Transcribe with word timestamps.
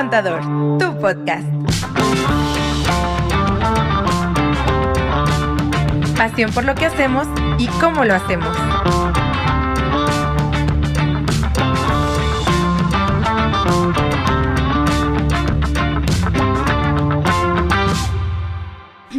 Contador, 0.00 0.40
tu 0.78 0.98
podcast. 0.98 1.46
Pasión 6.16 6.50
por 6.52 6.64
lo 6.64 6.74
que 6.74 6.86
hacemos 6.86 7.28
y 7.58 7.66
cómo 7.66 8.06
lo 8.06 8.14
hacemos. 8.14 8.48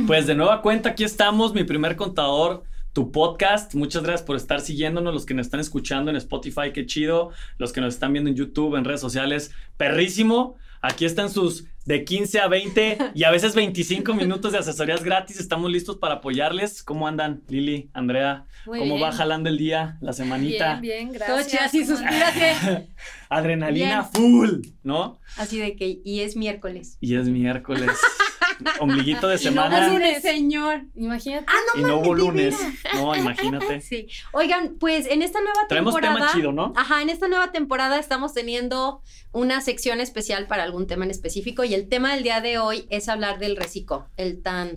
Pues 0.08 0.26
de 0.26 0.34
nueva 0.34 0.64
cuenta, 0.64 0.90
aquí 0.90 1.04
estamos, 1.04 1.54
mi 1.54 1.64
primer 1.64 1.96
contador, 1.96 2.64
tu 2.92 3.12
podcast. 3.12 3.76
Muchas 3.76 4.02
gracias 4.02 4.24
por 4.24 4.36
estar 4.36 4.62
siguiéndonos, 4.62 5.14
los 5.14 5.28
que 5.28 5.36
nos 5.36 5.46
están 5.46 5.60
escuchando 5.60 6.10
en 6.10 6.18
Spotify, 6.18 6.74
qué 6.74 6.88
chido, 6.88 7.30
los 7.60 7.72
que 7.72 7.82
nos 7.82 7.94
están 7.94 8.14
viendo 8.14 8.32
en 8.32 8.36
YouTube, 8.36 8.78
en 8.78 8.84
redes 8.84 9.02
sociales, 9.02 9.52
perrísimo. 9.78 10.58
Aquí 10.82 11.06
están 11.06 11.30
sus 11.30 11.66
de 11.86 12.04
15 12.04 12.40
a 12.40 12.48
20 12.48 12.98
y 13.16 13.24
a 13.24 13.32
veces 13.32 13.56
25 13.56 14.14
minutos 14.14 14.52
de 14.52 14.60
asesorías 14.60 15.04
gratis. 15.04 15.40
Estamos 15.40 15.72
listos 15.72 15.98
para 15.98 16.16
apoyarles. 16.16 16.84
¿Cómo 16.84 17.08
andan, 17.08 17.44
Lili, 17.50 17.90
Andrea? 17.94 18.46
Muy 18.66 18.80
¿Cómo 18.80 18.96
bien. 18.96 19.08
va 19.08 19.12
jalando 19.12 19.50
el 19.50 19.58
día, 19.58 19.98
la 20.02 20.14
semanita? 20.14 20.80
Bien, 20.80 21.10
bien, 21.12 21.20
Todo 21.20 21.38
gracias. 21.38 21.48
chido, 21.52 21.64
así 21.64 21.86
¿Cómo 21.86 21.98
suspírate. 21.98 22.88
Adrenalina 23.30 24.10
Bien. 24.12 24.24
full, 24.24 24.50
¿no? 24.84 25.20
Así 25.38 25.60
de 25.60 25.76
que, 25.76 26.00
y 26.04 26.22
es 26.22 26.36
miércoles. 26.36 26.98
Y 27.00 27.16
es 27.16 27.28
miércoles. 27.30 27.90
Ombliguito 28.80 29.28
de 29.28 29.36
Y 29.36 29.38
no 29.38 29.44
semana. 29.44 29.88
hubo 29.88 29.94
lunes, 29.94 30.22
señor. 30.22 30.82
Imagínate. 30.96 31.46
Ah, 31.48 31.78
Y 31.78 31.82
no 31.82 31.98
hubo 32.00 32.14
lunes. 32.14 32.56
No, 32.94 33.16
imagínate. 33.16 33.82
Sí. 33.82 34.08
Oigan, 34.32 34.76
pues 34.80 35.06
en 35.08 35.22
esta 35.22 35.40
nueva 35.42 35.68
Traemos 35.68 35.94
temporada. 35.94 36.16
tema 36.20 36.32
chido, 36.34 36.52
¿no? 36.52 36.74
Ajá, 36.76 37.02
en 37.02 37.10
esta 37.10 37.28
nueva 37.28 37.52
temporada 37.52 38.00
estamos 38.00 38.34
teniendo 38.34 39.02
una 39.32 39.62
sección 39.62 40.00
especial 40.02 40.48
para 40.48 40.64
algún 40.64 40.88
tema 40.88 41.06
en 41.06 41.12
específico 41.12 41.64
y 41.64 41.74
el 41.74 41.88
tema 41.90 42.14
del 42.14 42.24
día 42.24 42.42
de 42.42 42.58
hoy 42.60 42.86
es 42.90 43.10
hablar 43.10 43.40
del 43.40 43.56
reciclo, 43.56 44.08
el 44.18 44.42
tan 44.42 44.72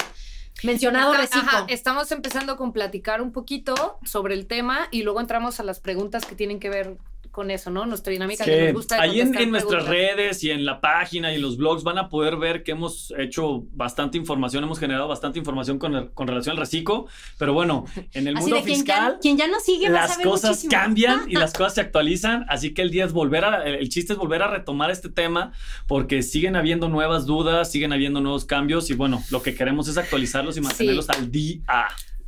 mencionado 0.62 1.12
Está- 1.14 1.22
reciclo. 1.22 1.58
ajá, 1.58 1.66
estamos 1.68 2.10
empezando 2.12 2.56
con 2.56 2.72
platicar 2.72 3.20
un 3.20 3.32
poquito 3.32 3.98
sobre 4.04 4.34
el 4.34 4.46
tema 4.46 4.88
y 4.90 5.02
luego 5.02 5.20
entramos 5.20 5.60
a 5.60 5.62
las 5.64 5.80
preguntas 5.80 6.24
que 6.24 6.34
tienen 6.34 6.60
que 6.60 6.70
ver 6.70 6.96
con 7.34 7.50
eso, 7.50 7.70
¿no? 7.70 7.84
Nuestra 7.84 8.12
dinámica 8.12 8.44
que 8.44 8.50
Que 8.50 8.64
nos 8.66 8.72
gusta. 8.74 8.94
de 8.96 9.02
ahí 9.02 9.20
en, 9.20 9.36
en 9.36 9.50
nuestras 9.50 9.84
redes 9.86 10.42
y 10.44 10.50
en 10.50 10.64
la 10.64 10.80
página 10.80 11.32
y 11.32 11.34
en 11.34 11.42
los 11.42 11.58
blogs 11.58 11.82
van 11.82 11.98
a 11.98 12.08
poder 12.08 12.36
ver 12.36 12.62
que 12.62 12.72
hemos 12.72 13.12
hecho 13.18 13.64
bastante 13.72 14.16
información, 14.16 14.64
hemos 14.64 14.78
generado 14.78 15.08
bastante 15.08 15.38
información 15.38 15.78
con, 15.78 15.94
el- 15.94 16.10
con 16.12 16.26
relación 16.28 16.52
al 16.52 16.58
reciclo, 16.60 17.06
pero 17.36 17.52
bueno, 17.52 17.84
en 18.12 18.28
el 18.28 18.36
Así 18.36 18.42
mundo 18.44 18.56
de 18.56 18.62
quien 18.62 18.76
fiscal 18.76 19.12
ya, 19.14 19.18
quien 19.18 19.36
ya 19.36 19.48
nos 19.48 19.62
sigue 19.64 19.90
va 19.90 19.98
a 19.98 20.02
las 20.02 20.10
saber 20.12 20.26
cosas 20.28 20.50
muchísimo. 20.52 20.70
cambian 20.70 21.24
y 21.28 21.34
las 21.34 21.52
cosas 21.52 21.74
se 21.74 21.80
actualizan, 21.82 22.46
así 22.48 22.72
que 22.72 22.80
el 22.82 22.90
día 22.90 23.04
es 23.04 23.12
volver 23.12 23.44
a, 23.44 23.64
el 23.64 23.88
chiste 23.90 24.12
es 24.14 24.18
volver 24.18 24.42
a 24.42 24.48
retomar 24.48 24.90
este 24.90 25.08
tema 25.10 25.52
porque 25.86 26.22
siguen 26.22 26.56
habiendo 26.56 26.88
nuevas 26.88 27.26
dudas, 27.26 27.70
siguen 27.70 27.92
habiendo 27.92 28.20
nuevos 28.20 28.44
cambios 28.44 28.88
y 28.90 28.94
bueno, 28.94 29.22
lo 29.30 29.42
que 29.42 29.54
queremos 29.54 29.88
es 29.88 29.98
actualizarlos 29.98 30.56
y 30.56 30.60
mantenerlos 30.60 31.10
al 31.10 31.30
día, 31.30 31.58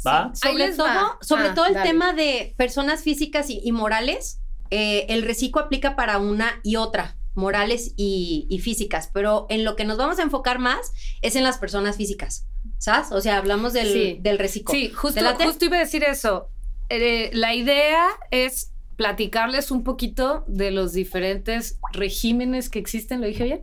¿va? 0.06 0.24
Ahí 0.26 0.30
Sobre 0.34 0.54
les 0.66 0.76
todo, 0.76 0.86
va. 0.86 1.18
sobre 1.20 1.48
Ah, 1.48 1.54
todo 1.54 1.66
el 1.66 1.74
dale. 1.74 1.88
tema 1.88 2.12
de 2.12 2.54
personas 2.56 3.02
físicas 3.02 3.50
y, 3.50 3.60
y 3.62 3.72
morales, 3.72 4.40
eh, 4.70 5.06
el 5.08 5.22
reciclo 5.22 5.60
aplica 5.62 5.96
para 5.96 6.18
una 6.18 6.60
y 6.62 6.76
otra, 6.76 7.16
morales 7.34 7.92
y, 7.96 8.46
y 8.48 8.58
físicas, 8.60 9.10
pero 9.12 9.46
en 9.50 9.64
lo 9.64 9.76
que 9.76 9.84
nos 9.84 9.98
vamos 9.98 10.18
a 10.18 10.22
enfocar 10.22 10.58
más 10.58 10.92
es 11.22 11.36
en 11.36 11.44
las 11.44 11.58
personas 11.58 11.96
físicas, 11.96 12.46
¿sabes? 12.78 13.12
O 13.12 13.20
sea, 13.20 13.36
hablamos 13.36 13.72
del, 13.74 13.92
Sí. 13.92 14.18
del 14.20 14.38
reciclo. 14.38 14.72
Sí, 14.72 14.88
justo, 14.90 15.20
iba 15.20 15.76
a 15.76 15.80
decir 15.80 16.02
eso. 16.04 16.48
Eh, 16.88 17.30
la 17.34 17.54
idea 17.54 18.06
es 18.30 18.72
platicarles 18.96 19.70
un 19.70 19.84
poquito 19.84 20.44
de 20.46 20.70
los 20.70 20.94
diferentes 20.94 21.78
regímenes 21.92 22.70
que 22.70 22.78
existen, 22.78 23.20
¿lo 23.20 23.26
dije 23.26 23.44
bien? 23.44 23.60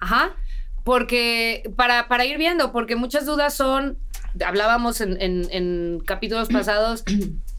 Ajá. 0.00 0.36
Porque, 0.84 1.62
para, 1.76 2.06
para 2.08 2.24
ir 2.24 2.38
viendo, 2.38 2.72
porque 2.72 2.94
muchas 2.96 3.26
dudas 3.26 3.54
son, 3.54 3.98
hablábamos 4.44 5.00
en, 5.00 5.20
en- 5.20 5.48
en 5.50 6.00
capítulos 6.06 6.48
pasados, 6.52 7.02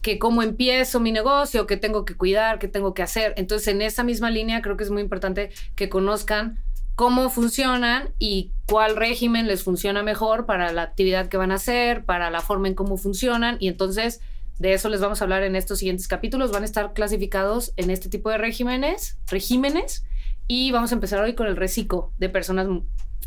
que 0.01 0.19
cómo 0.19 0.43
empiezo 0.43 0.99
mi 0.99 1.11
negocio, 1.11 1.67
qué 1.67 1.77
tengo 1.77 2.05
que 2.05 2.15
cuidar, 2.15 2.59
qué 2.59 2.67
tengo 2.67 2.93
que 2.93 3.03
hacer. 3.03 3.33
Entonces, 3.37 3.67
en 3.67 3.81
esa 3.81 4.03
misma 4.03 4.29
línea, 4.29 4.61
creo 4.61 4.77
que 4.77 4.83
es 4.83 4.91
muy 4.91 5.01
importante 5.01 5.51
que 5.75 5.89
conozcan 5.89 6.59
cómo 6.95 7.29
funcionan 7.29 8.09
y 8.19 8.51
cuál 8.67 8.95
régimen 8.95 9.47
les 9.47 9.63
funciona 9.63 10.03
mejor 10.03 10.45
para 10.45 10.71
la 10.71 10.83
actividad 10.83 11.27
que 11.27 11.37
van 11.37 11.51
a 11.51 11.55
hacer, 11.55 12.03
para 12.05 12.29
la 12.29 12.41
forma 12.41 12.67
en 12.67 12.75
cómo 12.75 12.97
funcionan. 12.97 13.57
Y 13.59 13.67
entonces, 13.67 14.21
de 14.59 14.73
eso 14.73 14.89
les 14.89 15.01
vamos 15.01 15.21
a 15.21 15.25
hablar 15.25 15.43
en 15.43 15.55
estos 15.55 15.79
siguientes 15.79 16.07
capítulos. 16.07 16.51
Van 16.51 16.63
a 16.63 16.65
estar 16.65 16.93
clasificados 16.93 17.73
en 17.77 17.89
este 17.89 18.09
tipo 18.09 18.29
de 18.29 18.37
regímenes, 18.37 19.17
regímenes 19.27 20.03
y 20.47 20.71
vamos 20.71 20.91
a 20.91 20.95
empezar 20.95 21.21
hoy 21.21 21.33
con 21.33 21.47
el 21.47 21.55
reciclo 21.55 22.11
de 22.17 22.29
personas 22.29 22.67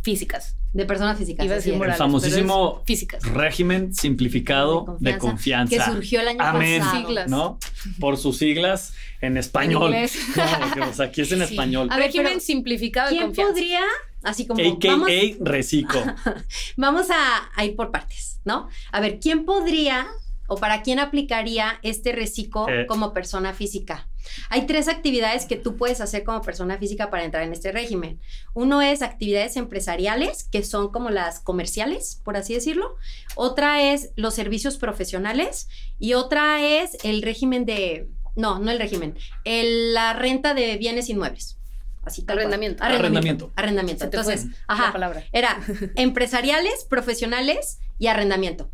físicas. 0.04 0.56
De 0.72 0.84
personas 0.86 1.16
físicas. 1.18 1.44
Iba 1.46 1.54
a 1.54 1.56
decir 1.56 1.74
morales, 1.76 1.98
famosísimo 1.98 2.82
físicas. 2.84 3.22
Régimen 3.22 3.94
simplificado 3.94 4.96
de 5.00 5.18
confianza. 5.18 5.76
Que 5.76 5.82
surgió 5.82 6.20
el 6.20 6.28
año 6.28 6.38
Amén. 6.42 6.80
pasado. 6.80 7.06
Siglas. 7.06 7.30
¿no? 7.30 7.58
Por 8.00 8.16
sus 8.16 8.38
siglas 8.38 8.92
en 9.20 9.36
español. 9.36 9.92
inglés. 9.94 10.16
No, 10.36 11.04
aquí 11.04 11.20
es 11.22 11.32
en 11.32 11.38
Sí. 11.46 11.54
español. 11.54 11.88
A 11.90 11.96
ver, 11.96 12.06
régimen 12.06 12.26
pero 12.26 12.40
simplificado 12.40 13.08
de 13.10 13.16
¿Quién 13.16 13.26
confianza. 13.26 13.52
podría, 13.52 13.80
así 14.24 14.46
como, 14.46 14.60
AKA 14.60 14.88
vamos, 14.88 15.08
Reciclo. 15.40 16.00
vamos 16.76 17.06
a, 17.10 17.50
a 17.54 17.64
ir 17.64 17.76
por 17.76 17.90
partes, 17.92 18.40
¿no? 18.44 18.68
A 18.92 19.00
ver, 19.00 19.20
¿quién 19.20 19.44
podría 19.44 20.06
o 20.46 20.56
para 20.56 20.82
quién 20.82 20.98
aplicaría 20.98 21.78
este 21.82 22.12
reciclo 22.12 22.68
Eh. 22.68 22.86
como 22.86 23.12
persona 23.12 23.52
física? 23.54 24.08
Hay 24.48 24.66
tres 24.66 24.88
actividades 24.88 25.44
que 25.46 25.56
tú 25.56 25.76
puedes 25.76 26.00
hacer 26.00 26.24
como 26.24 26.40
persona 26.40 26.78
física 26.78 27.10
para 27.10 27.24
entrar 27.24 27.42
en 27.44 27.52
este 27.52 27.72
régimen. 27.72 28.20
Uno 28.54 28.80
es 28.82 29.02
actividades 29.02 29.56
empresariales, 29.56 30.44
que 30.44 30.62
son 30.64 30.90
como 30.90 31.10
las 31.10 31.40
comerciales, 31.40 32.20
por 32.24 32.36
así 32.36 32.54
decirlo. 32.54 32.96
Otra 33.36 33.82
es 33.92 34.10
los 34.16 34.34
servicios 34.34 34.76
profesionales 34.78 35.68
y 35.98 36.14
otra 36.14 36.62
es 36.62 36.96
el 37.04 37.20
régimen 37.22 37.66
de, 37.66 38.08
no, 38.34 38.58
no 38.58 38.70
el 38.70 38.78
régimen, 38.78 39.14
el- 39.44 39.92
la 39.94 40.14
renta 40.14 40.54
de 40.54 40.76
bienes 40.78 41.08
inmuebles. 41.10 41.58
Así 42.02 42.22
tal 42.22 42.36
cual. 42.36 42.46
Arrendamiento. 42.46 42.84
Arrendamiento. 42.84 43.52
Arrendamiento. 43.56 44.04
Entonces, 44.04 44.46
ajá, 44.68 44.86
la 44.88 44.92
palabra. 44.92 45.24
era 45.32 45.58
empresariales, 45.96 46.84
profesionales 46.88 47.78
y 47.98 48.08
arrendamiento. 48.08 48.70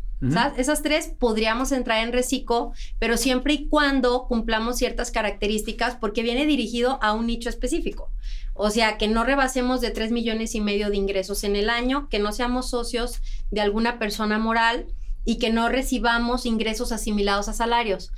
Esas 0.55 0.83
tres 0.83 1.11
podríamos 1.17 1.71
entrar 1.71 2.03
en 2.03 2.13
reciclo, 2.13 2.73
pero 2.99 3.17
siempre 3.17 3.53
y 3.53 3.67
cuando 3.67 4.27
cumplamos 4.27 4.77
ciertas 4.77 5.09
características 5.09 5.95
porque 5.95 6.21
viene 6.21 6.45
dirigido 6.45 6.99
a 7.01 7.13
un 7.13 7.25
nicho 7.25 7.49
específico. 7.49 8.11
O 8.53 8.69
sea, 8.69 8.97
que 8.97 9.07
no 9.07 9.23
rebasemos 9.23 9.81
de 9.81 9.89
3 9.91 10.11
millones 10.11 10.53
y 10.53 10.61
medio 10.61 10.89
de 10.89 10.97
ingresos 10.97 11.43
en 11.43 11.55
el 11.55 11.69
año, 11.69 12.07
que 12.09 12.19
no 12.19 12.31
seamos 12.31 12.69
socios 12.69 13.21
de 13.49 13.61
alguna 13.61 13.97
persona 13.97 14.37
moral 14.37 14.85
y 15.25 15.37
que 15.37 15.51
no 15.51 15.69
recibamos 15.69 16.45
ingresos 16.45 16.91
asimilados 16.91 17.47
a 17.47 17.53
salarios. 17.53 18.11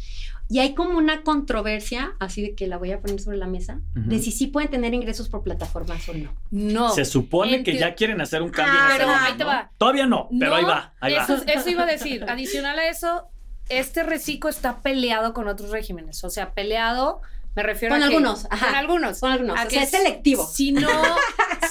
Y 0.53 0.59
hay 0.59 0.75
como 0.75 0.99
una 0.99 1.23
controversia, 1.23 2.13
así 2.19 2.43
de 2.43 2.53
que 2.53 2.67
la 2.67 2.77
voy 2.77 2.91
a 2.91 3.01
poner 3.01 3.19
sobre 3.19 3.37
la 3.37 3.47
mesa, 3.47 3.79
de 3.95 4.19
si 4.19 4.31
sí 4.31 4.45
pueden 4.45 4.69
tener 4.69 4.93
ingresos 4.93 5.27
por 5.27 5.41
plataformas 5.41 6.07
o 6.09 6.13
no. 6.13 6.31
No. 6.51 6.89
Se 6.91 7.05
supone 7.05 7.63
que 7.63 7.75
ya 7.75 7.95
quieren 7.95 8.21
hacer 8.21 8.43
un 8.43 8.49
cambio 8.51 8.73
Ah, 8.77 8.85
en 8.85 8.91
ese 8.91 8.97
pero 8.99 9.11
ahí 9.19 9.33
te 9.33 9.43
¿no? 9.45 9.49
va. 9.49 9.71
Todavía 9.79 10.05
no, 10.05 10.29
pero 10.39 10.51
No, 10.51 10.57
ahí 10.57 10.63
va, 10.63 10.93
ahí 10.99 11.15
eso, 11.15 11.37
va. 11.37 11.51
eso 11.53 11.69
iba 11.71 11.83
a 11.83 11.87
decir. 11.87 12.23
Adicional 12.29 12.77
a 12.77 12.87
eso, 12.87 13.29
este 13.69 14.03
reciclo 14.03 14.47
está 14.49 14.81
peleado 14.83 15.33
con 15.33 15.47
otros 15.47 15.71
regímenes. 15.71 16.23
O 16.23 16.29
sea, 16.29 16.53
peleado, 16.53 17.21
me 17.55 17.63
refiero 17.63 17.95
Con 17.95 18.03
a 18.03 18.07
que- 18.07 18.15
algunos, 18.15 18.45
ajá. 18.49 18.65
Con 18.67 18.75
algunos. 18.75 19.19
Con 19.19 19.31
algunos, 19.31 19.59
A 19.59 19.63
o 19.63 19.67
que 19.67 19.75
sea, 19.75 19.83
es 19.83 19.89
selectivo. 19.91 20.45
Si 20.45 20.71
no, 20.71 20.89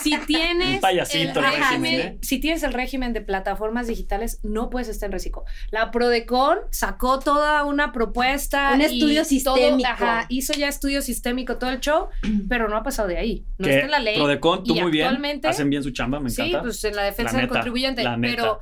si 0.00 0.16
tienes 0.26 0.74
Un 0.76 0.80
payasito 0.80 1.22
el 1.22 1.28
el 1.28 1.34
régimen, 1.52 1.60
régimen, 1.82 2.00
¿eh? 2.00 2.18
si 2.22 2.38
tienes 2.38 2.62
el 2.62 2.72
régimen 2.72 3.12
de 3.12 3.20
plataformas 3.20 3.86
digitales, 3.86 4.38
no 4.42 4.70
puedes 4.70 4.88
estar 4.88 5.06
en 5.08 5.12
reciclo. 5.12 5.44
La 5.70 5.90
Prodecon 5.90 6.58
sacó 6.70 7.18
toda 7.18 7.64
una 7.64 7.92
propuesta, 7.92 8.72
Un 8.74 8.80
y 8.80 8.84
estudio 8.84 9.22
todo- 9.22 9.28
sistémico. 9.56 9.88
ajá, 9.88 10.26
hizo 10.28 10.52
ya 10.52 10.68
estudio 10.68 11.02
sistémico 11.02 11.58
todo 11.58 11.70
el 11.70 11.80
show, 11.80 12.08
pero 12.48 12.68
no 12.68 12.76
ha 12.76 12.82
pasado 12.82 13.08
de 13.08 13.18
ahí. 13.18 13.44
No 13.58 13.68
está 13.68 13.84
en 13.84 13.90
la 13.90 13.98
ley. 13.98 14.16
Prodecon, 14.16 14.64
tú 14.64 14.74
y 14.76 14.80
muy 14.82 14.90
bien, 14.92 15.18
hacen 15.44 15.70
bien 15.70 15.82
su 15.82 15.90
chamba, 15.90 16.20
me 16.20 16.30
Sí, 16.30 16.40
encanta. 16.42 16.62
pues 16.62 16.82
en 16.84 16.96
la 16.96 17.02
defensa 17.02 17.32
La 17.34 17.40
del 17.40 17.48
contribuyente, 17.48 18.02
la 18.02 18.16
neta. 18.16 18.34
pero 18.36 18.60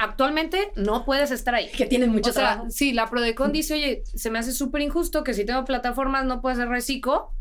actualmente 0.00 0.72
no 0.76 1.04
puedes 1.04 1.30
estar 1.30 1.54
ahí. 1.54 1.68
Que 1.68 1.86
tienen 1.86 2.10
mucho 2.10 2.30
o 2.30 2.32
sea, 2.32 2.42
trabajo. 2.42 2.70
sí, 2.70 2.92
la 2.92 3.08
Prodecon 3.08 3.52
dice, 3.52 3.74
oye, 3.74 4.02
se 4.04 4.30
me 4.30 4.38
hace 4.38 4.52
súper 4.52 4.80
injusto 4.80 5.22
que 5.22 5.34
si 5.34 5.44
tengo 5.44 5.64
plataformas 5.64 6.24
no 6.24 6.40
puedo 6.40 6.54
hacer 6.54 6.68
reciclo, 6.68 7.32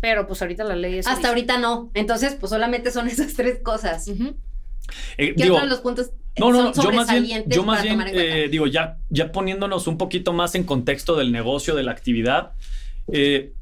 pero 0.00 0.26
pues 0.26 0.40
ahorita 0.42 0.64
la 0.64 0.76
ley 0.76 0.98
es... 0.98 1.06
Hasta 1.06 1.28
ahorita 1.28 1.58
no. 1.58 1.90
Entonces, 1.94 2.34
pues 2.34 2.50
solamente 2.50 2.90
son 2.90 3.08
esas 3.08 3.34
tres 3.34 3.60
cosas. 3.62 4.08
Eh, 4.08 4.14
¿Qué 5.16 5.34
digo, 5.34 5.56
otros 5.56 5.68
los 5.68 5.80
puntos 5.80 6.10
No, 6.38 6.50
no, 6.50 6.62
no, 6.64 6.72
yo 6.72 6.92
más 6.92 7.08
bien, 7.08 7.16
sobresalientes 7.16 7.56
yo 7.56 7.64
más 7.64 7.78
para 7.78 7.82
bien 7.82 7.94
tomar 7.94 8.08
en 8.08 8.14
cuenta? 8.14 8.36
eh, 8.36 8.48
digo, 8.48 8.66
ya, 8.66 8.98
ya 9.10 9.32
poniéndonos 9.32 9.86
un 9.86 9.98
poquito 9.98 10.32
más 10.32 10.54
en 10.54 10.64
contexto 10.64 11.16
del 11.16 11.32
negocio, 11.32 11.74
de 11.74 11.82
la 11.82 11.92
actividad, 11.92 12.52
eh, 13.12 13.52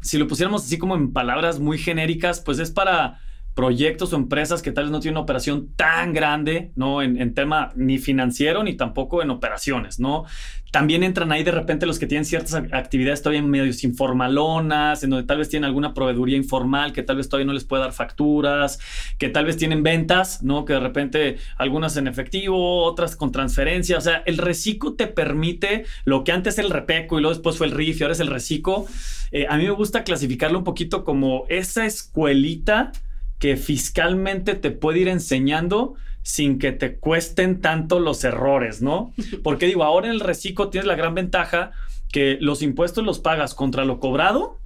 si 0.00 0.16
lo 0.16 0.26
pusiéramos 0.26 0.64
así 0.64 0.78
como 0.78 0.94
en 0.94 1.12
palabras 1.12 1.58
muy 1.58 1.76
genéricas, 1.76 2.40
pues 2.40 2.58
es 2.58 2.70
para 2.70 3.20
proyectos 3.58 4.12
o 4.12 4.16
empresas 4.16 4.62
que 4.62 4.70
tal 4.70 4.84
vez 4.84 4.92
no 4.92 5.00
tienen 5.00 5.16
una 5.16 5.24
operación 5.24 5.70
tan 5.74 6.12
grande, 6.12 6.70
¿no? 6.76 7.02
En, 7.02 7.20
en 7.20 7.34
tema 7.34 7.72
ni 7.74 7.98
financiero 7.98 8.62
ni 8.62 8.76
tampoco 8.76 9.20
en 9.20 9.30
operaciones, 9.30 9.98
¿no? 9.98 10.26
También 10.70 11.02
entran 11.02 11.32
ahí 11.32 11.42
de 11.42 11.50
repente 11.50 11.84
los 11.84 11.98
que 11.98 12.06
tienen 12.06 12.24
ciertas 12.24 12.54
actividades 12.54 13.20
todavía 13.20 13.42
medio 13.42 13.72
informalonas, 13.82 15.02
en 15.02 15.10
donde 15.10 15.26
tal 15.26 15.38
vez 15.38 15.48
tienen 15.48 15.64
alguna 15.64 15.92
proveeduría 15.92 16.36
informal 16.36 16.92
que 16.92 17.02
tal 17.02 17.16
vez 17.16 17.28
todavía 17.28 17.46
no 17.46 17.52
les 17.52 17.64
puede 17.64 17.82
dar 17.82 17.92
facturas, 17.92 18.78
que 19.18 19.28
tal 19.28 19.44
vez 19.44 19.56
tienen 19.56 19.82
ventas, 19.82 20.40
¿no? 20.44 20.64
Que 20.64 20.74
de 20.74 20.80
repente 20.80 21.38
algunas 21.56 21.96
en 21.96 22.06
efectivo, 22.06 22.84
otras 22.84 23.16
con 23.16 23.32
transferencia. 23.32 23.98
O 23.98 24.00
sea, 24.00 24.22
el 24.24 24.38
reciclo 24.38 24.92
te 24.92 25.08
permite 25.08 25.84
lo 26.04 26.22
que 26.22 26.30
antes 26.30 26.58
era 26.58 26.68
el 26.68 26.72
repeco 26.72 27.18
y 27.18 27.22
luego 27.22 27.34
después 27.34 27.56
fue 27.56 27.66
el 27.66 27.72
RIF 27.72 28.00
y 28.00 28.04
ahora 28.04 28.12
es 28.12 28.20
el 28.20 28.28
reciclo. 28.28 28.86
Eh, 29.32 29.46
a 29.48 29.56
mí 29.56 29.64
me 29.64 29.70
gusta 29.70 30.04
clasificarlo 30.04 30.58
un 30.58 30.64
poquito 30.64 31.02
como 31.02 31.44
esa 31.48 31.86
escuelita 31.86 32.92
que 33.38 33.56
fiscalmente 33.56 34.54
te 34.54 34.70
puede 34.70 35.00
ir 35.00 35.08
enseñando 35.08 35.94
sin 36.22 36.58
que 36.58 36.72
te 36.72 36.96
cuesten 36.96 37.60
tanto 37.60 38.00
los 38.00 38.22
errores, 38.24 38.82
¿no? 38.82 39.12
Porque 39.42 39.66
digo, 39.66 39.84
ahora 39.84 40.08
en 40.08 40.12
el 40.12 40.20
reciclo 40.20 40.68
tienes 40.68 40.86
la 40.86 40.96
gran 40.96 41.14
ventaja 41.14 41.72
que 42.12 42.38
los 42.40 42.62
impuestos 42.62 43.04
los 43.04 43.18
pagas 43.18 43.54
contra 43.54 43.84
lo 43.84 44.00
cobrado 44.00 44.58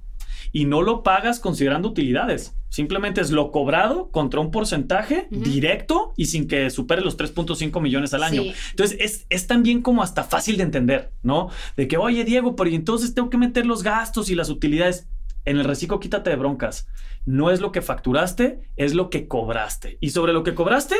y 0.51 0.65
no 0.65 0.81
lo 0.81 1.03
pagas 1.03 1.39
considerando 1.39 1.89
utilidades. 1.89 2.55
Simplemente 2.69 3.21
es 3.21 3.31
lo 3.31 3.51
cobrado 3.51 4.09
contra 4.09 4.39
un 4.39 4.49
porcentaje 4.49 5.27
directo 5.29 6.13
y 6.17 6.25
sin 6.25 6.47
que 6.47 6.69
supere 6.69 7.01
los 7.01 7.17
3.5 7.17 7.79
millones 7.81 8.13
al 8.13 8.23
año. 8.23 8.43
Entonces 8.71 8.97
es, 8.99 9.25
es, 9.29 9.47
también 9.47 9.81
como 9.81 10.01
hasta 10.01 10.23
fácil 10.23 10.57
de 10.57 10.63
entender, 10.63 11.11
¿no? 11.21 11.49
De 11.77 11.87
que, 11.87 11.97
oye, 11.97 12.23
Diego, 12.23 12.55
pero 12.55 12.71
entonces 12.71 13.13
tengo 13.13 13.29
que 13.29 13.37
meter 13.37 13.65
los 13.65 13.83
gastos 13.83 14.29
y 14.29 14.35
las 14.35 14.49
utilidades. 14.49 15.07
En 15.45 15.57
el 15.57 15.65
reciclo 15.65 15.99
quítate 15.99 16.29
de 16.29 16.35
broncas. 16.35 16.87
No 17.25 17.51
es 17.51 17.61
lo 17.61 17.71
que 17.71 17.81
facturaste, 17.81 18.69
es 18.75 18.93
lo 18.93 19.09
que 19.09 19.27
cobraste. 19.27 19.97
Y 20.01 20.11
sobre 20.11 20.33
lo 20.33 20.43
que 20.43 20.55
cobraste, 20.55 20.95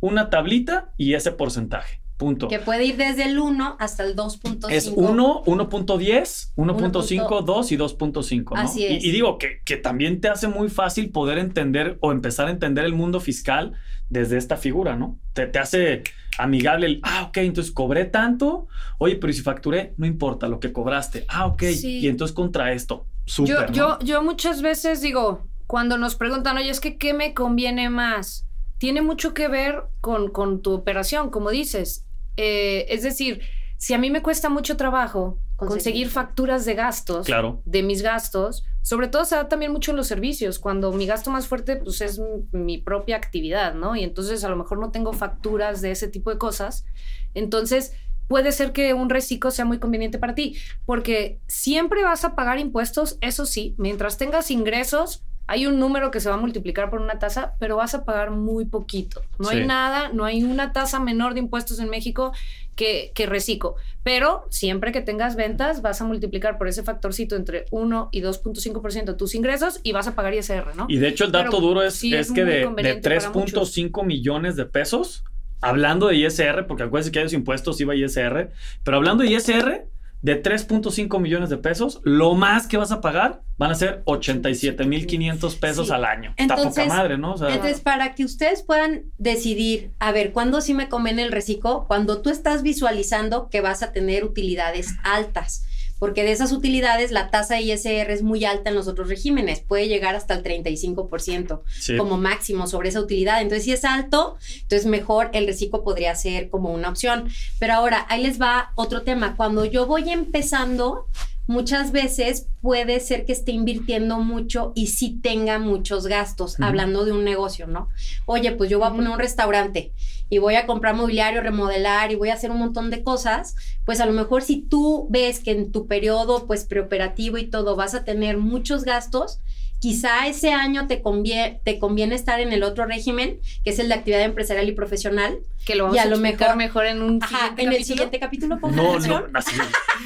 una 0.00 0.30
tablita 0.30 0.92
y 0.96 1.14
ese 1.14 1.32
porcentaje. 1.32 2.00
Punto. 2.16 2.46
Que 2.46 2.60
puede 2.60 2.84
ir 2.84 2.96
desde 2.96 3.24
el 3.24 3.40
1 3.40 3.76
hasta 3.80 4.04
el 4.04 4.14
2.5. 4.14 4.70
Es 4.70 4.86
1, 4.86 5.44
1.10, 5.44 6.52
1.5, 6.54 7.44
2 7.44 7.72
y 7.72 7.76
2.5. 7.76 8.54
¿no? 8.54 8.60
Así 8.60 8.84
es. 8.84 9.04
Y, 9.04 9.10
digo 9.10 9.36
que, 9.36 9.60
que, 9.64 9.76
también 9.76 10.20
te 10.20 10.28
hace 10.28 10.46
muy 10.46 10.68
fácil 10.68 11.10
poder 11.10 11.38
entender 11.38 11.98
o 12.00 12.12
empezar 12.12 12.46
a 12.46 12.50
entender 12.50 12.84
el 12.84 12.92
mundo 12.92 13.18
fiscal 13.18 13.72
desde 14.10 14.36
esta 14.36 14.56
figura, 14.56 14.94
¿no? 14.94 15.18
Te, 15.32 15.48
te 15.48 15.58
hace 15.58 16.04
amigable 16.38 16.86
el, 16.86 17.00
ah, 17.02 17.24
ok, 17.28 17.38
entonces 17.38 17.72
cobré 17.72 18.04
tanto, 18.04 18.68
oye, 18.98 19.16
pero 19.16 19.32
si 19.32 19.42
facturé, 19.42 19.94
no 19.96 20.06
importa 20.06 20.48
lo 20.48 20.60
que 20.60 20.72
cobraste, 20.72 21.24
ah, 21.28 21.46
ok, 21.46 21.62
sí. 21.74 21.98
y 22.00 22.08
entonces 22.08 22.34
contra 22.34 22.72
esto, 22.72 23.06
Yo, 23.26 23.66
yo, 23.72 23.98
yo 24.00 24.22
muchas 24.22 24.62
veces 24.62 25.00
digo, 25.00 25.46
cuando 25.66 25.98
nos 25.98 26.14
preguntan, 26.14 26.56
oye, 26.58 26.70
es 26.70 26.80
que, 26.80 26.98
¿qué 26.98 27.14
me 27.14 27.34
conviene 27.34 27.90
más? 27.90 28.44
tiene 28.84 29.00
mucho 29.00 29.32
que 29.32 29.48
ver 29.48 29.84
con, 30.02 30.30
con 30.30 30.60
tu 30.60 30.72
operación, 30.72 31.30
como 31.30 31.50
dices. 31.50 32.04
Eh, 32.36 32.86
es 32.90 33.02
decir, 33.02 33.40
si 33.78 33.94
a 33.94 33.98
mí 33.98 34.10
me 34.10 34.22
cuesta 34.22 34.48
mucho 34.48 34.76
trabajo 34.76 35.38
conseguir, 35.56 36.10
facturas 36.10 36.66
de 36.66 36.74
gastos, 36.74 37.24
claro. 37.24 37.62
de 37.64 37.82
mis 37.82 38.02
gastos, 38.02 38.64
sobre 38.82 39.08
todo 39.08 39.24
se 39.24 39.36
da 39.36 39.48
también 39.48 39.72
mucho 39.72 39.92
en 39.92 39.96
los 39.96 40.08
servicios, 40.08 40.58
cuando 40.58 40.92
mi 40.92 41.06
gasto 41.06 41.30
más 41.30 41.46
fuerte 41.46 41.76
pues 41.76 42.02
es 42.02 42.20
mi 42.52 42.76
propia 42.76 43.16
actividad, 43.16 43.74
¿no? 43.74 43.96
Y 43.96 44.02
entonces 44.02 44.44
a 44.44 44.50
lo 44.50 44.56
mejor 44.56 44.78
no 44.78 44.90
tengo 44.90 45.14
facturas 45.14 45.80
de 45.80 45.92
ese 45.92 46.08
tipo 46.08 46.28
de 46.28 46.36
cosas. 46.36 46.84
Entonces, 47.32 47.94
puede 48.28 48.52
ser 48.52 48.72
que 48.72 48.94
un 48.94 49.10
reciclo 49.10 49.50
sea 49.50 49.64
muy 49.64 49.78
conveniente 49.78 50.18
para 50.18 50.34
ti, 50.34 50.56
porque 50.86 51.38
siempre 51.46 52.02
vas 52.02 52.24
a 52.24 52.34
pagar 52.34 52.58
impuestos, 52.58 53.18
eso 53.20 53.46
sí, 53.46 53.74
mientras 53.78 54.18
tengas 54.18 54.50
ingresos, 54.50 55.22
hay 55.46 55.66
un 55.66 55.78
número 55.78 56.10
que 56.10 56.20
se 56.20 56.28
va 56.28 56.36
a 56.36 56.38
multiplicar 56.38 56.88
por 56.88 57.00
una 57.00 57.18
tasa, 57.18 57.54
pero 57.58 57.76
vas 57.76 57.94
a 57.94 58.04
pagar 58.04 58.30
muy 58.30 58.64
poquito. 58.64 59.22
No 59.38 59.50
hay 59.50 59.66
nada, 59.66 60.08
no 60.08 60.24
hay 60.24 60.42
una 60.42 60.72
tasa 60.72 61.00
menor 61.00 61.34
de 61.34 61.40
impuestos 61.40 61.78
en 61.80 61.90
México 61.90 62.32
que, 62.76 63.12
que 63.14 63.26
reciclo. 63.26 63.76
Pero 64.02 64.46
siempre 64.48 64.90
que 64.90 65.02
tengas 65.02 65.36
ventas, 65.36 65.82
vas 65.82 66.00
a 66.00 66.04
multiplicar 66.04 66.56
por 66.56 66.66
ese 66.66 66.82
factorcito 66.82 67.36
entre 67.36 67.66
1 67.72 68.08
y 68.10 68.22
2.5% 68.22 69.16
tus 69.16 69.34
ingresos 69.34 69.80
y 69.82 69.92
vas 69.92 70.06
a 70.06 70.14
pagar 70.14 70.32
ISR, 70.32 70.74
¿no? 70.76 70.86
Y 70.88 70.96
de 70.96 71.08
hecho 71.08 71.24
el 71.26 71.32
dato 71.32 71.60
duro 71.60 71.82
es, 71.82 72.02
es, 72.02 72.32
que 72.32 72.44
de, 72.44 72.60
de 72.60 73.02
3.5 73.02 74.04
millones 74.04 74.56
de 74.56 74.64
pesos, 74.64 75.24
hablando 75.64 76.08
de 76.08 76.16
ISR, 76.16 76.66
porque 76.66 76.82
acuérdense 76.82 77.10
que 77.10 77.18
hay 77.20 77.24
los 77.24 77.32
impuestos, 77.32 77.80
iba 77.80 77.94
ISR, 77.94 78.50
pero 78.82 78.96
hablando 78.96 79.24
de 79.24 79.30
ISR, 79.30 79.86
de 80.24 80.42
3.5 80.42 81.20
millones 81.20 81.50
de 81.50 81.58
pesos, 81.58 82.00
lo 82.02 82.34
más 82.34 82.66
que 82.66 82.78
vas 82.78 82.92
a 82.92 83.02
pagar 83.02 83.42
van 83.58 83.70
a 83.70 83.74
ser 83.74 84.02
87.500 84.06 85.58
pesos 85.58 85.90
al 85.90 86.06
año. 86.06 86.32
Entonces, 86.38 86.66
Está 86.68 86.82
poca 86.84 86.94
madre, 86.94 87.18
¿no? 87.18 87.34
entonces, 87.34 87.80
para 87.82 88.14
que 88.14 88.24
ustedes 88.24 88.62
puedan 88.62 89.02
decidir, 89.18 89.92
a 89.98 90.12
ver, 90.12 90.32
¿cuándo 90.32 90.62
sí 90.62 90.72
me 90.72 90.88
conviene 90.88 91.24
el 91.24 91.30
reciclo? 91.30 91.84
Cuando 91.86 92.22
tú 92.22 92.30
estás 92.30 92.62
visualizando 92.62 93.50
que 93.50 93.60
vas 93.60 93.82
a 93.82 93.92
tener 93.92 94.24
utilidades 94.24 94.94
altas 95.02 95.66
porque 95.98 96.24
de 96.24 96.32
esas 96.32 96.52
utilidades 96.52 97.10
la 97.10 97.30
tasa 97.30 97.54
de 97.54 97.62
ISR 97.62 98.10
es 98.10 98.22
muy 98.22 98.44
alta 98.44 98.70
en 98.70 98.76
los 98.76 98.88
otros 98.88 99.08
regímenes, 99.08 99.60
puede 99.60 99.88
llegar 99.88 100.14
hasta 100.14 100.34
el 100.34 100.42
35% 100.42 101.62
como 101.98 102.18
máximo 102.18 102.66
sobre 102.66 102.88
esa 102.88 103.00
utilidad. 103.00 103.40
Entonces, 103.40 103.64
si 103.64 103.72
es 103.72 103.84
alto, 103.84 104.36
entonces 104.62 104.86
mejor 104.86 105.30
el 105.32 105.46
reciclo 105.46 105.84
podría 105.84 106.14
ser 106.14 106.50
como 106.50 106.72
una 106.72 106.88
opción. 106.88 107.28
Pero 107.58 107.74
ahora, 107.74 108.06
ahí 108.08 108.22
les 108.22 108.40
va 108.40 108.72
otro 108.74 109.02
tema. 109.02 109.36
Cuando 109.36 109.64
yo 109.64 109.86
voy 109.86 110.10
empezando, 110.10 111.06
muchas 111.46 111.92
veces 111.92 112.46
puede 112.60 113.00
ser 113.00 113.24
que 113.24 113.32
esté 113.32 113.52
invirtiendo 113.52 114.18
mucho 114.18 114.72
y 114.74 114.88
sí 114.88 115.18
tenga 115.22 115.58
muchos 115.58 116.06
gastos, 116.06 116.58
hablando 116.60 117.04
de 117.04 117.12
un 117.12 117.24
negocio, 117.24 117.66
¿no? 117.66 117.88
Oye, 118.26 118.52
pues 118.52 118.70
yo 118.70 118.78
voy 118.78 118.88
a 118.88 118.92
poner 118.92 119.10
un 119.10 119.18
restaurante 119.18 119.92
y 120.34 120.38
voy 120.38 120.56
a 120.56 120.66
comprar 120.66 120.96
mobiliario, 120.96 121.42
remodelar 121.42 122.10
y 122.10 122.16
voy 122.16 122.30
a 122.30 122.34
hacer 122.34 122.50
un 122.50 122.58
montón 122.58 122.90
de 122.90 123.04
cosas, 123.04 123.54
pues 123.84 124.00
a 124.00 124.06
lo 124.06 124.12
mejor 124.12 124.42
si 124.42 124.62
tú 124.62 125.06
ves 125.08 125.38
que 125.38 125.52
en 125.52 125.70
tu 125.70 125.86
periodo 125.86 126.48
pues 126.48 126.64
preoperativo 126.64 127.38
y 127.38 127.46
todo 127.46 127.76
vas 127.76 127.94
a 127.94 128.02
tener 128.02 128.36
muchos 128.36 128.82
gastos, 128.82 129.38
quizá 129.78 130.26
ese 130.26 130.52
año 130.52 130.88
te 130.88 131.02
conviene, 131.02 131.60
te 131.62 131.78
conviene 131.78 132.16
estar 132.16 132.40
en 132.40 132.52
el 132.52 132.64
otro 132.64 132.84
régimen, 132.84 133.38
que 133.62 133.70
es 133.70 133.78
el 133.78 133.86
de 133.86 133.94
actividad 133.94 134.22
empresarial 134.22 134.68
y 134.68 134.72
profesional. 134.72 135.38
Que 135.64 135.76
lo 135.76 135.84
vamos 135.84 136.00
a, 136.00 136.06
lo 136.06 136.18
mejor, 136.18 136.56
mejor 136.56 136.86
en 136.86 137.00
un 137.00 137.22
ajá, 137.22 137.54
en 137.56 137.72
el 137.72 137.84
siguiente 137.84 138.18
capítulo. 138.18 138.60
Con 138.60 138.74
no, 138.74 138.98
no, 138.98 139.26
así. 139.34 139.56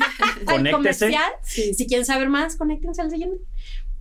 conéctese. 0.44 1.16
Si 1.42 1.86
quieren 1.86 2.04
saber 2.04 2.28
más, 2.28 2.56
conéctense 2.56 3.00
al 3.00 3.10
siguiente. 3.10 3.42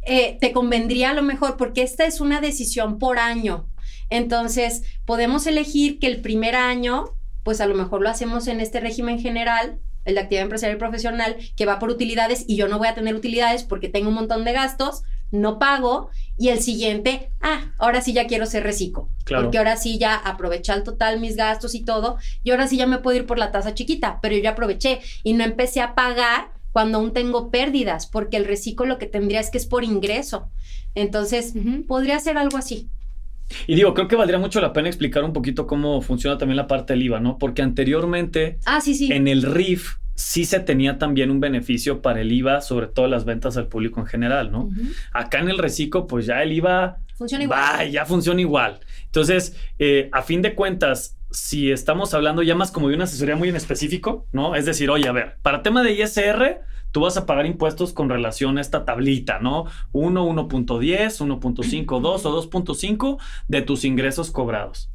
Eh, 0.01 0.37
te 0.41 0.51
convendría 0.51 1.11
a 1.11 1.13
lo 1.13 1.23
mejor, 1.23 1.55
porque 1.55 1.83
esta 1.83 2.05
es 2.05 2.19
una 2.19 2.41
decisión 2.41 2.99
por 2.99 3.17
año. 3.17 3.65
Entonces, 4.09 4.83
podemos 5.05 5.47
elegir 5.47 5.99
que 5.99 6.07
el 6.07 6.21
primer 6.21 6.55
año, 6.55 7.15
pues 7.43 7.61
a 7.61 7.65
lo 7.65 7.75
mejor 7.75 8.01
lo 8.01 8.09
hacemos 8.09 8.47
en 8.47 8.61
este 8.61 8.79
régimen 8.79 9.19
general, 9.19 9.79
el 10.05 10.15
de 10.15 10.21
actividad 10.21 10.43
empresarial 10.43 10.77
y 10.77 10.79
profesional, 10.79 11.37
que 11.55 11.65
va 11.65 11.79
por 11.79 11.89
utilidades 11.89 12.45
y 12.47 12.55
yo 12.55 12.67
no 12.67 12.77
voy 12.77 12.87
a 12.87 12.95
tener 12.95 13.15
utilidades 13.15 13.63
porque 13.63 13.89
tengo 13.89 14.09
un 14.09 14.15
montón 14.15 14.45
de 14.45 14.53
gastos, 14.53 15.03
no 15.31 15.59
pago, 15.59 16.09
y 16.37 16.49
el 16.49 16.61
siguiente, 16.61 17.31
ah, 17.41 17.73
ahora 17.77 18.01
sí 18.01 18.13
ya 18.13 18.27
quiero 18.27 18.45
ser 18.45 18.63
reciclo. 18.63 19.09
Porque 19.25 19.57
ahora 19.57 19.75
sí 19.75 19.97
ya 19.97 20.15
aproveché 20.15 20.71
al 20.71 20.83
total 20.83 21.19
mis 21.19 21.35
gastos 21.35 21.75
y 21.75 21.83
todo, 21.83 22.17
y 22.43 22.51
ahora 22.51 22.67
sí 22.67 22.77
ya 22.77 22.87
me 22.87 22.99
puedo 22.99 23.17
ir 23.17 23.25
por 23.25 23.37
la 23.37 23.51
tasa 23.51 23.73
chiquita, 23.73 24.19
pero 24.21 24.35
yo 24.35 24.43
ya 24.43 24.51
aproveché 24.51 25.01
y 25.23 25.33
no 25.33 25.43
empecé 25.43 25.81
a 25.81 25.95
pagar 25.95 26.51
cuando 26.71 26.99
aún 26.99 27.11
tengo 27.11 27.49
pérdidas, 27.49 28.07
porque 28.07 28.37
el 28.37 28.45
reciclo 28.45 28.85
lo 28.85 28.99
que 28.99 29.07
tendría 29.07 29.39
es 29.39 29.49
que 29.49 29.57
es 29.57 29.65
por 29.65 29.83
ingreso. 29.83 30.49
Entonces, 30.95 31.53
podría 31.87 32.19
ser 32.19 32.37
algo 32.37 32.57
así. 32.57 32.89
Y 33.65 33.75
digo, 33.75 33.93
creo 33.93 34.07
que 34.07 34.15
valdría 34.15 34.39
mucho 34.39 34.61
la 34.61 34.73
pena 34.73 34.87
explicar 34.87 35.23
un 35.23 35.33
poquito 35.33 35.67
cómo 35.67 36.01
funciona 36.01 36.37
también 36.37 36.57
la 36.57 36.67
parte 36.67 36.93
del 36.93 37.03
IVA, 37.03 37.19
¿no? 37.19 37.37
Porque 37.37 37.61
anteriormente, 37.61 38.59
ah, 38.65 38.81
sí, 38.81 38.95
sí. 38.95 39.11
en 39.11 39.27
el 39.27 39.43
RIF, 39.43 39.95
sí 40.15 40.45
se 40.45 40.59
tenía 40.59 40.97
también 40.97 41.29
un 41.29 41.39
beneficio 41.39 42.01
para 42.01 42.21
el 42.21 42.31
IVA, 42.31 42.61
sobre 42.61 42.87
todo 42.87 43.07
las 43.07 43.23
ventas 43.23 43.55
al 43.55 43.67
público 43.67 43.99
en 43.99 44.07
general, 44.07 44.51
¿no? 44.51 44.69
Acá 45.13 45.39
en 45.39 45.49
el 45.49 45.57
reciclo, 45.59 46.07
pues 46.07 46.25
ya 46.25 46.41
el 46.41 46.51
IVA... 46.53 46.97
Funciona 47.15 47.43
igual. 47.43 47.91
ya 47.91 48.05
funciona 48.05 48.41
igual. 48.41 48.79
Entonces, 49.05 49.55
eh, 49.79 50.09
a 50.11 50.21
fin 50.23 50.41
de 50.41 50.55
cuentas, 50.55 51.17
si 51.31 51.71
estamos 51.71 52.13
hablando 52.13 52.41
ya 52.41 52.55
más 52.55 52.71
como 52.71 52.89
de 52.89 52.95
una 52.95 53.03
asesoría 53.03 53.35
muy 53.35 53.49
en 53.49 53.55
específico, 53.55 54.27
¿no? 54.31 54.55
Es 54.55 54.65
decir, 54.65 54.89
oye, 54.89 55.07
a 55.07 55.11
ver, 55.11 55.37
para 55.41 55.61
tema 55.61 55.83
de 55.83 55.93
ISR, 55.93 56.61
tú 56.97 57.01
vas 57.01 57.15
a 57.15 57.27
pagar 57.27 57.45
impuestos 57.45 57.93
con 57.93 58.09
relación 58.09 58.57
a 58.57 58.61
esta 58.61 58.83
tablita, 58.83 59.37
¿no? 59.37 59.65
1, 59.91 60.25
1.10, 60.29 61.39
1.5, 61.39 62.01
2 62.01 62.25
o 62.25 62.49
2.5 62.49 63.17
de 63.47 63.61
tus 63.61 63.85
ingresos 63.85 64.31
cobrados. 64.31 64.89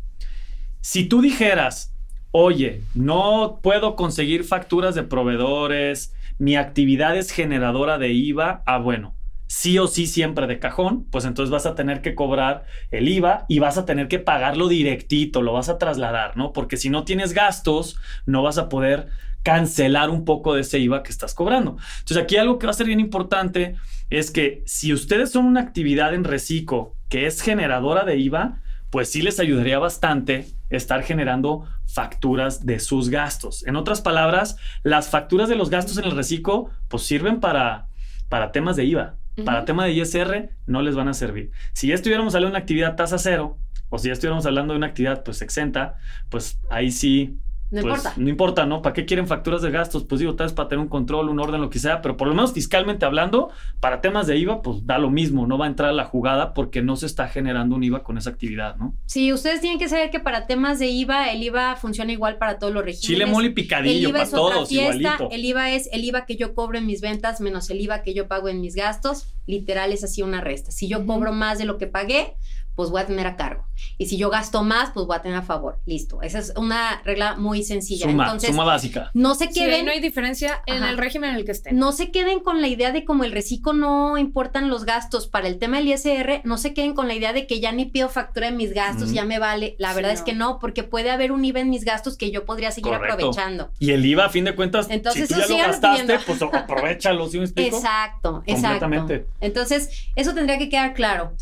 Si 0.80 1.04
tú 1.04 1.22
dijeras, 1.22 1.94
oye, 2.32 2.82
no 2.96 3.60
puedo 3.62 3.94
conseguir 3.94 4.42
facturas 4.42 4.96
de 4.96 5.04
proveedores, 5.04 6.12
mi 6.40 6.56
actividad 6.56 7.16
es 7.16 7.30
generadora 7.30 7.98
de 7.98 8.08
IVA, 8.08 8.64
ah, 8.66 8.78
bueno, 8.78 9.14
sí 9.46 9.78
o 9.78 9.86
sí 9.86 10.08
siempre 10.08 10.48
de 10.48 10.58
cajón, 10.58 11.04
pues 11.04 11.24
entonces 11.24 11.52
vas 11.52 11.66
a 11.66 11.76
tener 11.76 12.02
que 12.02 12.16
cobrar 12.16 12.64
el 12.90 13.08
IVA 13.08 13.44
y 13.46 13.60
vas 13.60 13.78
a 13.78 13.84
tener 13.84 14.08
que 14.08 14.18
pagarlo 14.18 14.66
directito, 14.66 15.40
lo 15.40 15.52
vas 15.52 15.68
a 15.68 15.78
trasladar, 15.78 16.36
¿no? 16.36 16.52
Porque 16.52 16.76
si 16.76 16.90
no 16.90 17.04
tienes 17.04 17.32
gastos, 17.32 17.96
no 18.26 18.42
vas 18.42 18.58
a 18.58 18.68
poder 18.68 19.06
cancelar 19.42 20.10
un 20.10 20.24
poco 20.24 20.54
de 20.54 20.62
ese 20.62 20.78
IVA 20.78 21.02
que 21.02 21.10
estás 21.10 21.34
cobrando. 21.34 21.76
Entonces 21.98 22.18
aquí 22.18 22.36
algo 22.36 22.58
que 22.58 22.66
va 22.66 22.70
a 22.70 22.74
ser 22.74 22.86
bien 22.86 23.00
importante 23.00 23.76
es 24.10 24.30
que 24.30 24.62
si 24.66 24.92
ustedes 24.92 25.32
son 25.32 25.46
una 25.46 25.60
actividad 25.60 26.14
en 26.14 26.24
reciclo 26.24 26.94
que 27.08 27.26
es 27.26 27.40
generadora 27.40 28.04
de 28.04 28.16
IVA, 28.18 28.60
pues 28.90 29.10
sí 29.10 29.22
les 29.22 29.40
ayudaría 29.40 29.78
bastante 29.78 30.46
estar 30.68 31.02
generando 31.02 31.66
facturas 31.86 32.66
de 32.66 32.78
sus 32.78 33.08
gastos. 33.08 33.66
En 33.66 33.76
otras 33.76 34.00
palabras, 34.00 34.56
las 34.82 35.08
facturas 35.08 35.48
de 35.48 35.56
los 35.56 35.70
gastos 35.70 35.98
en 35.98 36.04
el 36.04 36.16
reciclo 36.16 36.70
pues 36.88 37.02
sirven 37.04 37.40
para, 37.40 37.88
para 38.28 38.52
temas 38.52 38.76
de 38.76 38.84
IVA. 38.84 39.16
Para 39.46 39.64
tema 39.64 39.86
de 39.86 39.92
ISR 39.92 40.50
no 40.66 40.82
les 40.82 40.94
van 40.94 41.08
a 41.08 41.14
servir. 41.14 41.52
Si 41.72 41.86
ya 41.86 41.94
estuviéramos 41.94 42.34
hablando 42.34 42.52
de 42.52 42.58
una 42.58 42.62
actividad 42.62 42.96
tasa 42.96 43.16
cero, 43.16 43.56
o 43.88 43.98
si 43.98 44.08
ya 44.08 44.12
estuviéramos 44.12 44.44
hablando 44.44 44.74
de 44.74 44.78
una 44.78 44.88
actividad 44.88 45.22
pues 45.24 45.40
exenta, 45.40 45.96
pues 46.28 46.58
ahí 46.68 46.90
sí 46.90 47.38
No 47.72 47.80
pues, 47.80 47.94
importa. 47.96 48.12
No 48.18 48.28
importa, 48.28 48.66
¿no? 48.66 48.82
¿Para 48.82 48.92
qué 48.92 49.06
quieren 49.06 49.26
facturas 49.26 49.62
de 49.62 49.70
gastos? 49.70 50.04
Pues 50.04 50.18
digo, 50.18 50.34
tal 50.34 50.46
vez 50.46 50.52
para 50.52 50.68
tener 50.68 50.82
un 50.82 50.90
control, 50.90 51.30
un 51.30 51.40
orden, 51.40 51.62
lo 51.62 51.70
que 51.70 51.78
sea, 51.78 52.02
pero 52.02 52.18
por 52.18 52.28
lo 52.28 52.34
menos 52.34 52.52
fiscalmente 52.52 53.06
hablando, 53.06 53.50
para 53.80 54.02
temas 54.02 54.26
de 54.26 54.36
IVA, 54.36 54.60
pues 54.60 54.86
da 54.86 54.98
lo 54.98 55.08
mismo, 55.08 55.46
no 55.46 55.56
va 55.56 55.64
a 55.64 55.68
entrar 55.68 55.88
a 55.88 55.92
la 55.94 56.04
jugada 56.04 56.52
porque 56.52 56.82
no 56.82 56.96
se 56.96 57.06
está 57.06 57.28
generando 57.28 57.74
un 57.74 57.82
IVA 57.82 58.02
con 58.02 58.18
esa 58.18 58.28
actividad, 58.28 58.76
¿no? 58.76 58.94
Sí, 59.06 59.32
ustedes 59.32 59.62
tienen 59.62 59.78
que 59.78 59.88
saber 59.88 60.10
que 60.10 60.20
para 60.20 60.46
temas 60.46 60.78
de 60.78 60.88
IVA, 60.88 61.32
el 61.32 61.42
IVA 61.42 61.76
funciona 61.76 62.12
igual 62.12 62.36
para 62.36 62.58
todos 62.58 62.74
los 62.74 62.84
regímenes. 62.84 63.06
Chile, 63.06 63.24
mole 63.24 63.46
y 63.46 63.48
El 63.48 63.54
picadillo, 63.54 64.08
IVA 64.10 64.18
para 64.18 64.24
es 64.24 64.34
otra 64.34 64.54
todos, 64.56 64.68
fiesta. 64.68 64.94
igualito. 64.94 65.28
El 65.30 65.44
IVA 65.46 65.70
es 65.70 65.88
el 65.92 66.04
IVA 66.04 66.26
que 66.26 66.36
yo 66.36 66.54
cobro 66.54 66.76
en 66.76 66.86
mis 66.86 67.00
ventas 67.00 67.40
menos 67.40 67.70
el 67.70 67.80
IVA 67.80 68.02
que 68.02 68.12
yo 68.12 68.28
pago 68.28 68.50
en 68.50 68.60
mis 68.60 68.74
gastos. 68.74 69.34
Literal 69.46 69.92
es 69.92 70.04
así 70.04 70.20
una 70.20 70.42
resta. 70.42 70.70
Si 70.72 70.88
yo 70.88 71.06
cobro 71.06 71.32
más 71.32 71.58
de 71.58 71.64
lo 71.64 71.78
que 71.78 71.86
pagué, 71.86 72.34
pues 72.74 72.90
voy 72.90 73.02
a 73.02 73.06
tener 73.06 73.26
a 73.26 73.36
cargo. 73.36 73.64
Y 73.98 74.06
si 74.06 74.16
yo 74.16 74.30
gasto 74.30 74.62
más, 74.62 74.90
pues 74.92 75.06
voy 75.06 75.16
a 75.16 75.22
tener 75.22 75.36
a 75.38 75.42
favor. 75.42 75.78
Listo. 75.86 76.22
Esa 76.22 76.38
es 76.38 76.52
una 76.56 77.02
regla 77.04 77.36
muy 77.36 77.62
sencilla. 77.64 78.06
Suma, 78.06 78.24
Entonces, 78.24 78.50
suma 78.50 78.64
básica. 78.64 79.10
no 79.14 79.34
se 79.34 79.48
Sí, 79.52 79.60
ahí 79.60 79.66
queden. 79.70 79.86
no 79.86 79.92
hay 79.92 80.00
diferencia 80.00 80.62
en 80.66 80.76
Ajá. 80.82 80.90
el 80.90 80.98
régimen 80.98 81.30
en 81.30 81.36
el 81.36 81.44
que 81.44 81.52
estén. 81.52 81.76
No 81.78 81.92
se 81.92 82.10
queden 82.10 82.40
con 82.40 82.60
la 82.60 82.68
idea 82.68 82.92
de 82.92 83.04
como 83.04 83.24
el 83.24 83.32
reciclo 83.32 83.72
no 83.72 84.16
importan 84.18 84.70
los 84.70 84.84
gastos 84.84 85.26
para 85.26 85.48
el 85.48 85.58
tema 85.58 85.78
del 85.78 85.88
ISR, 85.88 86.40
no 86.44 86.58
se 86.58 86.74
queden 86.74 86.94
con 86.94 87.08
la 87.08 87.14
idea 87.14 87.32
de 87.32 87.46
que 87.46 87.60
ya 87.60 87.72
ni 87.72 87.86
pido 87.86 88.08
factura 88.08 88.50
de 88.50 88.56
mis 88.56 88.72
gastos, 88.72 89.12
ya 89.12 89.24
me 89.24 89.38
vale. 89.38 89.74
La 89.78 89.90
Sí, 89.90 89.96
verdad 89.96 90.12
es 90.12 90.22
que 90.22 90.32
no, 90.32 90.58
porque 90.58 90.82
puede 90.84 91.10
haber 91.10 91.32
un 91.32 91.44
IVA 91.44 91.60
en 91.60 91.70
mis 91.70 91.84
gastos 91.84 92.16
que 92.16 92.30
yo 92.30 92.44
podría 92.44 92.70
seguir 92.70 92.92
Correcto. 92.92 93.14
aprovechando. 93.14 93.70
Y 93.78 93.90
el 93.90 94.04
IVA, 94.06 94.26
a 94.26 94.28
fin 94.30 94.44
de 94.44 94.54
cuentas, 94.54 94.86
Entonces, 94.90 95.28
si 95.28 95.34
tú 95.34 95.40
ya 95.40 95.44
eso 95.46 95.52
lo 95.58 95.58
gastaste, 95.66 96.18
pues 96.26 96.42
aprovechalo, 96.42 97.28
¿sí 97.28 97.38
me 97.38 97.44
explico? 97.44 97.76
Exacto, 97.76 98.42
exacto. 98.46 98.80
Completamente. 98.80 99.26
Entonces, 99.40 99.90
eso 100.14 100.34
tendría 100.34 100.58
que 100.58 100.68
quedar 100.68 100.94
claro. 100.94 101.32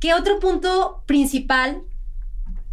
¿Qué 0.00 0.14
otro 0.14 0.38
punto 0.40 1.02
principal, 1.06 1.82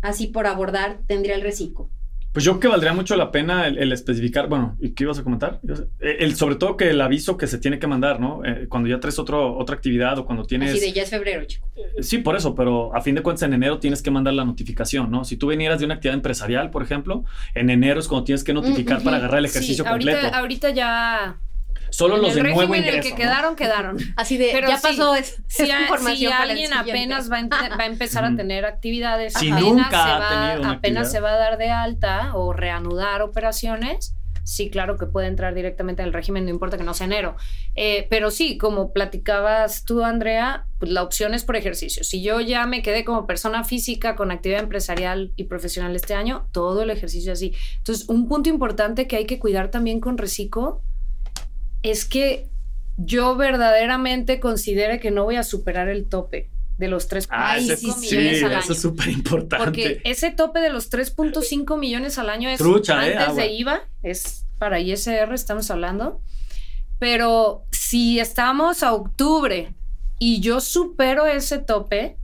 así 0.02 0.28
por 0.28 0.48
abordar, 0.48 1.00
tendría 1.08 1.36
el 1.36 1.42
reciclo? 1.42 1.90
Pues 2.34 2.44
yo 2.44 2.54
creo 2.54 2.60
que 2.62 2.68
valdría 2.70 2.94
mucho 2.94 3.16
la 3.16 3.30
pena 3.32 3.68
el, 3.68 3.78
el 3.78 3.92
especificar, 3.92 4.50
bueno, 4.50 4.76
¿y 4.82 4.90
qué 4.96 5.04
ibas 5.04 5.20
a 5.20 5.24
comentar? 5.24 5.60
Eh, 6.00 6.18
El, 6.20 6.36
sobre 6.36 6.56
todo 6.56 6.76
que 6.78 6.90
el 6.90 7.00
aviso 7.00 7.38
que 7.38 7.46
se 7.46 7.60
tiene 7.60 7.78
que 7.78 7.86
mandar, 7.86 8.20
¿no? 8.20 8.44
Eh, 8.44 8.66
cuando 8.68 8.90
ya 8.90 9.00
traes 9.00 9.20
otro, 9.20 9.56
otra 9.56 9.76
actividad 9.76 10.18
o 10.18 10.26
cuando 10.26 10.44
tienes... 10.44 10.72
Así 10.72 10.80
de 10.80 10.94
ya 10.94 11.04
es 11.04 11.12
febrero, 11.12 11.46
chico. 11.46 11.68
Eh, 11.76 12.02
Sí, 12.02 12.18
por 12.18 12.36
eso, 12.36 12.56
pero 12.56 12.94
a 12.96 13.02
fin 13.02 13.14
de 13.14 13.22
cuentas 13.22 13.44
en 13.44 13.54
enero 13.54 13.78
tienes 13.78 14.02
que 14.02 14.10
mandar 14.10 14.34
la 14.34 14.46
notificación, 14.46 15.12
¿no? 15.12 15.26
Si 15.26 15.38
tú 15.38 15.50
vinieras 15.50 15.78
de 15.78 15.86
una 15.86 15.94
actividad 15.94 16.16
empresarial, 16.16 16.72
por 16.72 16.82
ejemplo, 16.82 17.24
en 17.54 17.70
enero 17.70 18.00
es 18.00 18.08
cuando 18.08 18.24
tienes 18.26 18.44
que 18.44 18.52
notificar 18.54 18.98
ujú. 18.98 19.06
para 19.06 19.18
agarrar 19.18 19.38
el 19.38 19.48
Sí, 19.48 19.58
ejercicio 19.60 19.88
ahorita, 19.88 20.12
completo. 20.14 20.36
ahorita 20.36 20.70
ya. 20.72 21.38
Solo 21.94 22.16
en 22.16 22.22
los 22.24 22.32
el 22.32 22.38
de 22.38 22.44
nuevo 22.44 22.60
régimen 22.62 22.82
en 22.84 22.90
el 22.90 22.96
ingreso. 22.96 23.16
que 23.16 23.24
¿no? 23.24 23.30
quedaron, 23.30 23.56
quedaron. 23.56 23.98
Así 24.16 24.38
de, 24.38 24.50
Pero 24.52 24.68
ya 24.68 24.78
sí, 24.78 24.82
pasó 24.88 25.16
es, 25.16 25.38
Si, 25.48 25.64
esta 25.64 25.78
a- 25.78 25.82
información 25.84 26.18
si 26.18 26.26
alguien 26.50 26.74
apenas 26.74 27.32
va 27.32 27.42
va 27.44 27.84
a 27.84 27.86
empezar 27.86 28.26
a 28.26 28.36
tener 28.36 28.66
actividades, 28.66 29.34
Si 29.34 29.52
apenas, 29.52 29.62
nunca 29.62 29.90
se 29.92 29.96
ha 29.98 30.18
va, 30.20 30.50
apenas 30.52 30.72
actividad. 30.76 31.04
se 31.06 31.20
va 31.20 31.32
a 31.34 31.38
dar 31.38 31.58
de 31.58 31.70
alta 31.70 32.32
o 32.36 32.52
reanudar 32.54 33.22
operaciones, 33.22 34.16
sí, 34.46 34.70
claro 34.70 34.98
que 34.98 35.06
puede 35.06 35.28
entrar 35.28 35.54
directamente 35.54 36.02
en 36.02 36.08
el 36.10 36.14
régimen, 36.14 36.44
no 36.44 36.50
importa 36.52 36.78
que 36.78 36.84
no 36.84 36.94
sea 36.94 37.06
enero. 37.06 37.36
Eh, 37.76 38.08
pero 38.10 38.30
sí, 38.32 38.58
como 38.58 38.92
platicabas 38.92 39.86
tú, 39.86 40.04
Andrea, 40.04 40.66
pues 40.80 40.92
la 40.92 41.02
opción 41.04 41.34
es 41.34 41.46
por 41.46 41.56
ejercicio. 41.56 42.04
Si 42.04 42.22
yo 42.22 42.42
ya 42.42 42.66
me 42.66 42.82
quedé 42.82 43.06
como 43.06 43.26
persona 43.26 43.64
física 43.64 44.16
con 44.18 44.32
actividad 44.32 44.62
empresarial 44.62 45.32
y 45.38 45.46
profesional 45.46 45.96
este 45.96 46.14
año, 46.14 46.48
todo 46.52 46.82
el 46.84 46.90
ejercicio 46.90 47.32
así. 47.32 47.54
Entonces, 47.78 48.10
un 48.10 48.28
punto 48.28 48.50
importante 48.50 49.08
que 49.08 49.16
hay 49.16 49.26
que 49.26 49.40
cuidar 49.40 49.70
también 49.70 50.00
con 50.02 50.18
Reciclo 50.18 50.82
es 51.84 52.06
que 52.06 52.48
yo 52.98 53.36
verdaderamente 53.36 54.40
considere 54.40 55.00
que 55.00 55.12
no 55.12 55.24
voy 55.24 55.36
a 55.36 55.44
superar 55.44 55.90
el 55.90 56.06
tope 56.06 56.50
de 56.78 56.88
los 56.88 57.10
3.5 57.10 57.28
Ah, 57.30 57.58
ese, 57.58 57.78
sí, 57.78 57.88
millones 57.88 58.44
al 58.44 58.52
eso 58.52 58.64
año. 58.64 58.74
es 58.74 58.82
súper 58.82 59.08
importante. 59.10 59.64
Porque 59.64 60.02
ese 60.04 60.32
tope 60.32 60.60
de 60.60 60.70
los 60.70 60.92
3.5 60.92 61.78
millones 61.78 62.18
al 62.18 62.30
año 62.30 62.50
es 62.50 62.58
Trucha, 62.58 63.08
¿eh? 63.08 63.16
antes 63.18 63.36
de 63.36 63.48
IVA, 63.54 63.82
es 64.02 64.46
para 64.58 64.80
ISR, 64.80 65.34
estamos 65.34 65.70
hablando. 65.72 66.20
Pero 67.00 67.66
si 67.72 68.20
estamos 68.20 68.82
a 68.84 68.94
octubre 68.94 69.74
y 70.20 70.40
yo 70.40 70.62
supero 70.62 71.26
ese 71.26 71.58
tope, 71.60 72.18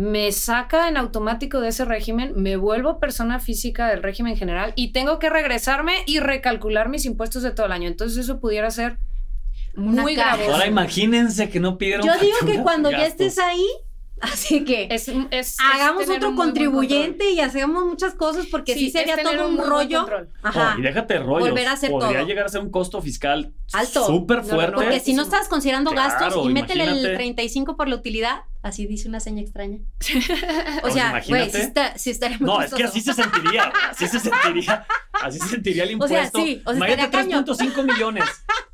me 0.00 0.32
saca 0.32 0.88
en 0.88 0.96
automático 0.96 1.60
de 1.60 1.68
ese 1.68 1.84
régimen, 1.84 2.32
me 2.34 2.56
vuelvo 2.56 2.98
persona 2.98 3.38
física 3.38 3.86
del 3.88 4.02
régimen 4.02 4.34
general 4.34 4.72
y 4.74 4.92
tengo 4.92 5.18
que 5.18 5.28
regresarme 5.28 5.92
y 6.06 6.20
recalcular 6.20 6.88
mis 6.88 7.04
impuestos 7.04 7.42
de 7.42 7.50
todo 7.50 7.66
el 7.66 7.72
año. 7.72 7.86
Entonces 7.86 8.16
eso 8.24 8.40
pudiera 8.40 8.70
ser 8.70 8.96
Una 9.76 10.00
muy 10.00 10.14
gravoso. 10.14 10.52
Ahora 10.54 10.66
imagínense 10.66 11.50
que 11.50 11.60
no 11.60 11.76
pidieron 11.76 12.06
Yo 12.06 12.14
digo 12.18 12.38
que 12.46 12.62
cuando 12.62 12.90
ya 12.90 13.04
estés 13.04 13.38
ahí, 13.38 13.66
así 14.22 14.64
que 14.64 14.88
Es- 14.90 15.10
es- 15.30 15.58
hagamos 15.60 16.08
otro 16.08 16.34
contribuyente 16.34 17.32
y 17.32 17.40
hacemos 17.40 17.84
muchas 17.84 18.14
cosas 18.14 18.46
porque 18.46 18.72
sí, 18.72 18.86
Sí, 18.86 18.90
sería 18.92 19.22
todo 19.22 19.48
un 19.48 19.58
rollo. 19.58 20.06
Ajá. 20.42 20.74
Oh, 20.76 20.78
y 20.78 20.82
déjate 20.82 21.12
de 21.14 21.20
rollos. 21.20 21.50
Volver 21.50 21.68
a 21.68 21.72
hacer 21.72 21.90
Podría 21.90 22.20
todo. 22.20 22.26
llegar 22.26 22.46
a 22.46 22.48
ser 22.48 22.62
un 22.62 22.70
costo 22.70 23.02
fiscal 23.02 23.52
Alto. 23.74 24.06
súper 24.06 24.38
No, 24.38 24.44
no, 24.44 24.48
fuerte. 24.54 24.72
no, 24.72 24.76
Porque 24.82 25.00
si 25.00 25.12
no 25.12 25.24
estás 25.24 25.46
considerando 25.48 25.90
Claro, 25.90 26.14
gastos 26.18 26.46
y 26.46 26.48
métele 26.54 26.84
el 26.84 26.88
imagínate. 26.90 27.16
35 27.16 27.76
por 27.76 27.86
la 27.86 27.96
utilidad, 27.96 28.40
así 28.62 28.86
dice 28.86 29.08
una 29.08 29.20
seña 29.20 29.42
extraña. 29.42 29.78
O 29.78 30.80
Pues 30.82 30.94
sea, 30.94 31.10
güey, 31.10 31.42
imagínate. 31.42 31.50
sí, 31.50 31.58
está, 31.60 31.98
sí 31.98 32.10
estaría 32.10 32.38
muy 32.38 32.46
No, 32.46 32.62
es 32.62 32.72
que 32.74 32.84
así 32.84 33.00
se 33.00 33.12
sentiría. 33.14 33.72
Así 33.90 34.06
se 34.08 34.18
sentiría. 34.20 34.86
Así 35.22 35.38
se 35.38 35.48
sentiría 35.48 35.84
el 35.84 36.00
O 36.00 36.06
sea, 36.08 36.24
impuesto. 36.24 36.38
sí, 36.38 36.62
o 36.64 36.70
sea, 36.70 36.76
Imagínate 36.76 37.04
estaría 37.04 37.42
cañón. 37.42 37.44
3.5 37.44 37.92
millones. 37.92 38.24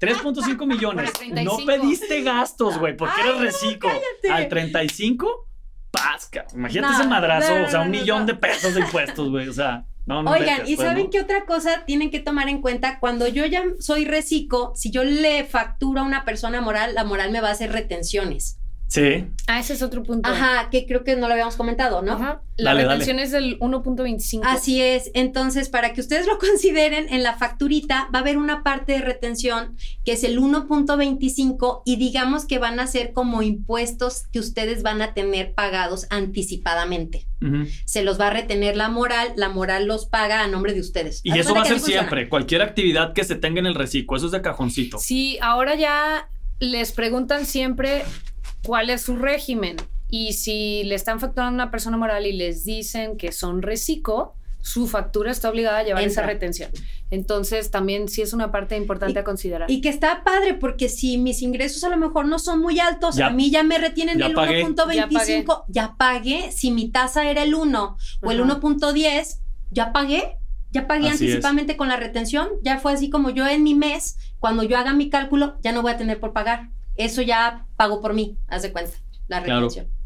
3.5 0.00 0.66
millones. 0.66 1.10
Por 1.10 1.22
el 1.24 1.28
35. 1.34 1.58
No 1.60 1.66
pediste 1.66 2.22
gastos, 2.22 2.78
güey, 2.78 2.96
porque 2.96 3.20
eres 3.20 3.38
reciclo. 3.40 3.90
Al 4.30 4.48
35, 4.48 5.48
pasca. 5.90 6.46
Imagínate 6.54 6.92
No, 6.94 7.00
ese 7.00 7.08
madrazo. 7.08 7.50
no, 7.52 7.58
no, 7.60 7.66
o 7.66 7.70
sea, 7.70 7.80
un 7.80 7.90
no, 7.90 7.98
millón 7.98 8.20
no. 8.20 8.26
de 8.26 8.34
pesos 8.34 8.74
de 8.74 8.80
impuestos, 8.80 9.30
güey. 9.30 9.48
O 9.48 9.52
sea, 9.52 9.86
no, 10.04 10.22
no. 10.22 10.30
Oigan, 10.30 10.62
¿y 10.68 10.76
pues, 10.76 10.86
saben 10.86 11.04
¿no? 11.04 11.10
qué 11.10 11.20
otra 11.20 11.46
cosa 11.46 11.84
tienen 11.84 12.10
que 12.10 12.20
tomar 12.20 12.48
en 12.48 12.60
cuenta? 12.60 12.98
Cuando 13.00 13.26
yo 13.26 13.44
ya 13.46 13.64
soy 13.80 14.04
reciclo, 14.04 14.72
si 14.76 14.90
yo 14.90 15.02
le 15.04 15.44
facturo 15.44 16.00
a 16.00 16.04
una 16.04 16.24
persona 16.24 16.60
moral, 16.60 16.94
la 16.94 17.02
moral 17.04 17.32
me 17.32 17.40
va 17.40 17.48
a 17.48 17.52
hacer 17.52 17.72
retenciones. 17.72 18.58
Sí. 18.88 19.26
Ah, 19.48 19.58
ese 19.60 19.74
es 19.74 19.82
otro 19.82 20.02
punto. 20.02 20.28
Ajá, 20.28 20.68
que 20.70 20.86
creo 20.86 21.02
que 21.02 21.16
no 21.16 21.26
lo 21.26 21.32
habíamos 21.32 21.56
comentado, 21.56 22.02
¿no? 22.02 22.12
Ajá. 22.12 22.42
La 22.56 22.72
Dale, 22.72 22.84
retención 22.84 23.18
es 23.18 23.32
del 23.32 23.58
1.25. 23.58 24.42
Así 24.44 24.80
es. 24.80 25.10
Entonces, 25.12 25.68
para 25.68 25.92
que 25.92 26.00
ustedes 26.00 26.26
lo 26.26 26.38
consideren, 26.38 27.08
en 27.12 27.22
la 27.22 27.36
facturita 27.36 28.08
va 28.14 28.20
a 28.20 28.22
haber 28.22 28.38
una 28.38 28.62
parte 28.62 28.92
de 28.92 29.00
retención 29.00 29.76
que 30.04 30.12
es 30.12 30.24
el 30.24 30.38
1.25 30.40 31.82
y 31.84 31.96
digamos 31.96 32.46
que 32.46 32.58
van 32.58 32.80
a 32.80 32.86
ser 32.86 33.12
como 33.12 33.42
impuestos 33.42 34.24
que 34.32 34.38
ustedes 34.38 34.82
van 34.82 35.02
a 35.02 35.14
tener 35.14 35.52
pagados 35.54 36.06
anticipadamente. 36.10 37.26
Ujú. 37.42 37.66
Se 37.84 38.02
los 38.02 38.20
va 38.20 38.28
a 38.28 38.30
retener 38.30 38.76
la 38.76 38.88
moral, 38.88 39.32
la 39.36 39.48
moral 39.48 39.86
los 39.86 40.06
paga 40.06 40.42
a 40.42 40.48
nombre 40.48 40.72
de 40.72 40.80
ustedes. 40.80 41.20
Y 41.24 41.38
eso 41.38 41.54
va 41.54 41.62
a 41.62 41.64
ser 41.64 41.78
funciona. 41.78 42.02
siempre. 42.02 42.28
Cualquier 42.28 42.62
actividad 42.62 43.12
que 43.12 43.24
se 43.24 43.34
tenga 43.34 43.60
en 43.60 43.66
el 43.66 43.74
reciclo. 43.74 44.16
Eso 44.16 44.26
es 44.26 44.32
de 44.32 44.42
cajoncito. 44.42 44.98
Sí, 44.98 45.38
ahora 45.42 45.74
ya 45.74 46.30
les 46.58 46.92
preguntan 46.92 47.44
siempre 47.44 48.04
cuál 48.66 48.90
es 48.90 49.02
su 49.02 49.16
régimen. 49.16 49.76
Y 50.10 50.34
si 50.34 50.84
le 50.84 50.94
están 50.94 51.18
facturando 51.20 51.50
a 51.62 51.64
una 51.64 51.70
persona 51.70 51.96
moral 51.96 52.26
y 52.26 52.32
les 52.32 52.64
dicen 52.64 53.16
que 53.16 53.32
son 53.32 53.62
reciclo, 53.62 54.34
su 54.60 54.88
factura 54.88 55.30
está 55.30 55.48
obligada 55.48 55.78
a 55.78 55.82
llevar 55.84 56.02
esa 56.02 56.22
Entra. 56.22 56.26
retención. 56.34 56.70
Entonces, 57.10 57.70
también 57.70 58.08
sí 58.08 58.22
es 58.22 58.32
una 58.32 58.50
parte 58.50 58.76
importante 58.76 59.14
Y- 59.14 59.18
a 59.20 59.24
considerar. 59.24 59.70
Y 59.70 59.80
que 59.80 59.88
está 59.88 60.24
padre 60.24 60.54
porque 60.54 60.88
si 60.88 61.18
mis 61.18 61.40
ingresos 61.42 61.84
a 61.84 61.88
lo 61.88 61.96
mejor 61.96 62.26
no 62.26 62.38
son 62.40 62.60
muy 62.60 62.80
altos, 62.80 63.14
Ya- 63.16 63.28
a 63.28 63.30
mí 63.30 63.50
ya 63.50 63.62
me 63.62 63.78
retienen 63.78 64.18
ya 64.18 64.26
el 64.26 64.34
pagué. 64.34 64.64
1.25, 64.64 65.64
ya 65.68 65.94
pagué. 65.96 66.50
Si 66.50 66.72
mi 66.72 66.88
tasa 66.90 67.30
era 67.30 67.44
el 67.44 67.54
1 67.54 67.96
o 68.22 68.30
el 68.32 68.38
Ajá. 68.40 68.44
1.10, 68.48 69.40
ya 69.70 69.92
pagué. 69.92 70.36
Ya 70.72 70.86
pagué 70.88 71.08
Así 71.08 71.14
es. 71.14 71.20
anticipadamente 71.22 71.76
con 71.76 71.88
la 71.88 71.96
retención. 71.96 72.48
Ya 72.62 72.78
fue 72.78 72.92
así 72.92 73.08
como 73.08 73.30
yo 73.30 73.46
en 73.46 73.62
mi 73.62 73.74
mes, 73.74 74.16
cuando 74.40 74.62
yo 74.64 74.76
haga 74.76 74.92
mi 74.94 75.10
cálculo, 75.10 75.56
ya 75.62 75.70
no 75.72 75.82
voy 75.82 75.92
a 75.92 75.96
tener 75.96 76.18
por 76.18 76.32
pagar. 76.32 76.70
Eso 76.96 77.22
ya 77.22 77.66
pago 77.76 78.00
por 78.00 78.14
mí, 78.14 78.36
haz 78.48 78.62
de 78.62 78.72
cuenta, 78.72 78.92
la 79.28 79.42
Claro. 79.42 79.68
retención. 79.68 79.96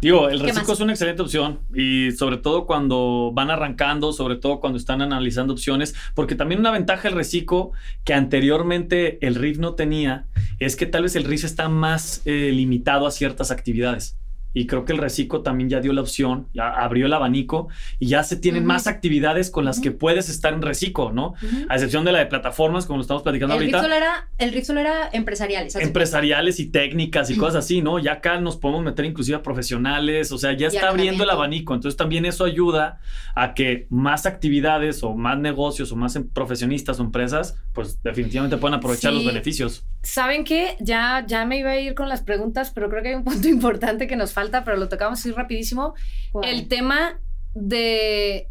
Digo, 0.00 0.28
el 0.28 0.40
¿Qué 0.40 0.48
reciclo 0.52 0.74
es 0.74 0.80
una 0.80 0.92
excelente 0.92 1.22
opción 1.22 1.60
y 1.74 2.10
sobre 2.12 2.36
todo 2.36 2.66
cuando 2.66 3.30
van 3.32 3.50
arrancando, 3.50 4.12
sobre 4.12 4.36
todo 4.36 4.58
cuando 4.60 4.76
están 4.76 5.02
analizando 5.02 5.52
opciones, 5.52 5.94
porque 6.14 6.34
también 6.34 6.60
una 6.60 6.70
ventaja 6.72 7.02
del 7.04 7.14
reciclo 7.14 7.72
que 8.04 8.14
anteriormente 8.14 9.24
el 9.26 9.34
RIF 9.36 9.58
no 9.58 9.74
tenía 9.74 10.26
es 10.58 10.76
que 10.76 10.86
tal 10.86 11.04
vez 11.04 11.16
el 11.16 11.24
RIF 11.24 11.44
está 11.44 11.68
más 11.68 12.22
eh, 12.24 12.50
limitado 12.52 13.06
a 13.06 13.10
ciertas 13.10 13.50
actividades. 13.50 14.16
Y 14.54 14.66
creo 14.66 14.84
que 14.84 14.92
el 14.92 14.98
Recico 14.98 15.42
también 15.42 15.68
ya 15.68 15.80
dio 15.80 15.92
la 15.92 16.00
opción, 16.00 16.48
ya 16.54 16.68
abrió 16.70 17.06
el 17.06 17.12
abanico 17.12 17.68
y 17.98 18.08
ya 18.08 18.22
se 18.24 18.36
tienen 18.36 18.62
Ujú. 18.62 18.68
más 18.68 18.86
actividades 18.86 19.50
con 19.50 19.64
las 19.64 19.80
que 19.80 19.90
Ujú. 19.90 19.98
puedes 19.98 20.28
estar 20.28 20.52
en 20.52 20.62
Recico, 20.62 21.12
¿no? 21.12 21.34
A 21.68 21.74
excepción 21.74 22.04
de 22.04 22.12
la 22.12 22.18
de 22.20 22.26
plataformas, 22.26 22.86
como 22.86 22.96
lo 22.98 23.02
estamos 23.02 23.22
platicando 23.22 23.54
El 23.54 23.60
ahorita. 23.74 23.96
era, 23.96 24.28
el 24.38 24.52
RIF 24.52 24.64
solo 24.66 24.80
era 24.80 25.08
empresariales. 25.12 25.76
¿hace 25.76 25.84
Empresariales 25.84 26.60
y 26.60 26.66
técnicas 26.70 27.30
y 27.30 27.36
cosas 27.36 27.64
así, 27.64 27.82
¿no? 27.82 27.98
Ya 27.98 28.14
acá 28.14 28.40
nos 28.40 28.56
podemos 28.56 28.82
meter 28.84 29.04
inclusive 29.04 29.36
a 29.36 29.42
profesionales, 29.42 30.32
o 30.32 30.38
sea, 30.38 30.52
ya 30.56 30.68
está 30.68 30.88
abriendo 30.88 31.24
el 31.24 31.30
abanico. 31.30 31.74
Entonces 31.74 31.96
también 31.96 32.24
eso 32.26 32.44
ayuda 32.44 33.00
a 33.34 33.54
que 33.54 33.86
más 33.90 34.26
actividades 34.26 35.02
o 35.02 35.14
más 35.14 35.38
negocios 35.38 35.92
o 35.92 35.96
más 35.96 36.16
em- 36.16 36.28
profesionistas 36.28 36.98
o 37.00 37.02
empresas, 37.02 37.56
pues 37.72 38.02
definitivamente 38.02 38.56
puedan 38.56 38.78
aprovechar 38.78 39.12
Sí. 39.12 39.16
los 39.18 39.26
beneficios. 39.26 39.84
¿Saben 40.02 40.44
qué? 40.44 40.76
Ya, 40.80 41.24
ya 41.26 41.44
me 41.44 41.58
iba 41.58 41.70
a 41.70 41.78
ir 41.78 41.94
con 41.94 42.08
las 42.08 42.22
preguntas, 42.22 42.72
pero 42.74 42.88
creo 42.88 43.02
que 43.02 43.08
hay 43.10 43.14
un 43.14 43.24
punto 43.24 43.46
importante 43.48 44.06
que 44.06 44.16
nos 44.16 44.32
falta, 44.40 44.64
pero 44.64 44.76
lo 44.76 44.88
tocamos 44.88 45.18
así 45.20 45.30
rapidísimo. 45.32 45.94
¿Cuál? 46.32 46.48
El 46.48 46.68
tema 46.68 47.20
de, 47.54 48.48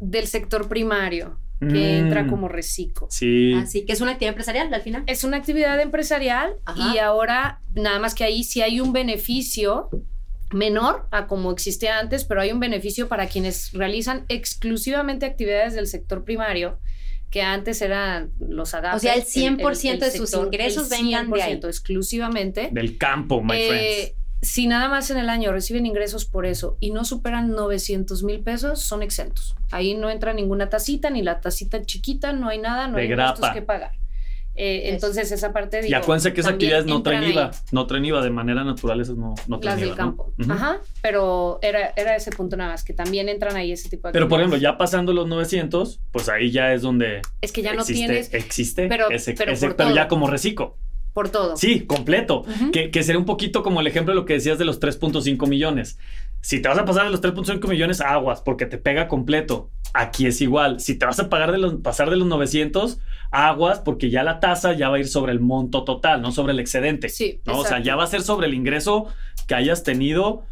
del 0.00 0.26
sector 0.26 0.68
primario, 0.68 1.38
que 1.60 1.66
Mm. 1.66 2.04
entra 2.04 2.26
como 2.28 2.46
reciclo. 2.48 3.08
Sí. 3.10 3.52
Así 3.54 3.84
que 3.84 3.92
es 3.92 4.00
una 4.00 4.12
actividad 4.12 4.30
empresarial 4.34 4.72
al 4.72 4.82
final. 4.82 5.02
Es 5.06 5.24
una 5.24 5.36
actividad 5.38 5.80
empresarial 5.80 6.54
Ajá. 6.64 6.94
y 6.94 6.98
ahora 6.98 7.60
nada 7.74 7.98
más 7.98 8.14
que 8.14 8.22
ahí 8.24 8.44
sí 8.44 8.62
hay 8.62 8.80
un 8.80 8.92
beneficio 8.92 9.90
menor 10.52 11.06
a 11.10 11.26
como 11.26 11.50
existía 11.50 11.98
antes, 11.98 12.24
pero 12.24 12.40
hay 12.40 12.52
un 12.52 12.60
beneficio 12.60 13.08
para 13.08 13.26
quienes 13.26 13.72
realizan 13.72 14.24
exclusivamente 14.28 15.26
actividades 15.26 15.74
del 15.74 15.86
sector 15.86 16.24
primario, 16.24 16.78
que 17.30 17.42
antes 17.42 17.82
eran 17.82 18.30
los 18.38 18.72
agapes. 18.72 18.96
O 18.96 19.00
sea, 19.00 19.14
el 19.14 19.24
100% 19.24 19.98
de 19.98 20.10
sus 20.12 20.32
ingresos 20.32 20.90
el 20.90 21.02
vengan 21.04 21.30
de 21.30 21.42
ahí. 21.42 21.52
100% 21.60 21.66
exclusivamente. 21.68 22.70
Del 22.72 22.96
campo, 22.96 23.42
my 23.42 23.56
Eh, 23.56 23.68
friends. 23.68 24.14
Si 24.42 24.66
nada 24.66 24.88
más 24.88 25.10
en 25.10 25.18
el 25.18 25.28
año 25.28 25.52
reciben 25.52 25.84
ingresos 25.86 26.24
por 26.24 26.46
eso 26.46 26.76
y 26.80 26.90
no 26.92 27.04
superan 27.04 27.50
900 27.50 28.22
mil 28.22 28.40
pesos, 28.40 28.80
son 28.80 29.02
exentos. 29.02 29.56
Ahí 29.70 29.94
no 29.94 30.10
entra 30.10 30.32
ninguna 30.32 30.68
tacita, 30.68 31.10
ni 31.10 31.22
la 31.22 31.40
tacita 31.40 31.82
chiquita, 31.82 32.32
no 32.32 32.48
hay 32.48 32.58
nada, 32.58 32.86
no 32.88 32.96
De 32.96 33.02
hay 33.02 33.10
impuestos 33.10 33.40
grapa. 33.40 33.54
que 33.54 33.62
pagar. 33.62 33.92
Eh, 34.60 34.90
entonces, 34.92 35.30
esa 35.30 35.52
parte 35.52 35.78
Y 35.78 35.82
digo, 35.82 35.98
acuérdense 35.98 36.32
que 36.32 36.40
esas 36.40 36.54
actividades 36.54 36.84
no 36.84 37.00
traen 37.00 37.22
IVA. 37.30 37.44
ahí, 37.46 37.50
No 37.70 37.86
traen 37.86 38.04
IVA. 38.06 38.22
De 38.22 38.30
manera 38.30 38.64
natural, 38.64 39.00
esas 39.00 39.16
no, 39.16 39.34
no 39.46 39.60
traen 39.60 39.76
Las 39.76 39.80
del 39.80 39.88
IVA, 39.90 39.96
¿no? 39.96 39.96
campo. 40.16 40.34
Ujú. 40.36 40.52
Ajá. 40.52 40.78
Pero 41.00 41.60
era, 41.62 41.92
era 41.94 42.16
ese 42.16 42.32
punto 42.32 42.56
nada 42.56 42.72
más, 42.72 42.82
que 42.82 42.92
también 42.92 43.28
entran 43.28 43.54
ahí 43.54 43.70
ese 43.70 43.88
tipo 43.88 44.08
de 44.08 44.12
Pero 44.12 44.26
por 44.28 44.40
ejemplo, 44.40 44.58
ya 44.58 44.76
pasando 44.76 45.12
los 45.12 45.28
900, 45.28 46.00
pues 46.10 46.28
ahí 46.28 46.50
ya 46.50 46.72
es 46.74 46.82
donde 46.82 47.22
Es 47.40 47.52
que 47.52 47.62
ya 47.62 47.72
no 47.72 47.82
existe, 47.82 48.06
tienes 48.06 48.34
existe 48.34 48.88
pero- 48.88 49.08
ese, 49.10 49.34
pero 49.34 49.52
ese- 49.52 49.66
por 49.68 49.76
pero 49.76 49.94
ya 49.94 50.08
como 50.08 50.26
reciclo. 50.26 50.76
Por 51.12 51.28
todo. 51.28 51.56
Sí, 51.56 51.86
completo. 51.86 52.44
Que, 52.72 52.90
que 52.90 53.02
sería 53.02 53.18
un 53.18 53.24
poquito 53.24 53.62
como 53.62 53.80
el 53.80 53.86
ejemplo 53.86 54.14
de 54.14 54.20
lo 54.20 54.24
que 54.24 54.34
decías 54.34 54.58
de 54.58 54.64
los 54.64 54.80
3.5 54.80 55.48
millones. 55.48 55.98
Si 56.40 56.62
te 56.62 56.68
vas 56.68 56.78
a 56.78 56.84
pasar 56.84 57.04
de 57.04 57.10
los 57.10 57.20
3.5 57.20 57.68
millones, 57.68 58.00
aguas, 58.00 58.40
porque 58.42 58.66
te 58.66 58.78
pega 58.78 59.08
completo. 59.08 59.70
Aquí 59.94 60.26
es 60.26 60.40
igual. 60.40 60.80
Si 60.80 60.96
te 60.96 61.06
vas 61.06 61.18
a 61.18 61.28
pagar 61.28 61.50
de 61.52 61.58
los, 61.58 61.74
pasar 61.76 62.10
de 62.10 62.16
los 62.16 62.28
900, 62.28 63.00
aguas, 63.30 63.80
porque 63.80 64.10
ya 64.10 64.22
la 64.22 64.38
tasa 64.38 64.72
ya 64.74 64.88
va 64.88 64.96
a 64.96 65.00
ir 65.00 65.08
sobre 65.08 65.32
el 65.32 65.40
monto 65.40 65.84
total, 65.84 66.22
no 66.22 66.30
sobre 66.30 66.52
el 66.52 66.60
excedente. 66.60 67.08
Sí, 67.08 67.40
¿no? 67.44 67.58
O 67.58 67.64
sea, 67.64 67.82
ya 67.82 67.96
va 67.96 68.04
a 68.04 68.08
ser 68.08 68.22
sobre 68.22 68.46
el 68.46 68.54
ingreso 68.54 69.08
que 69.46 69.54
hayas 69.54 69.82
tenido 69.82 70.44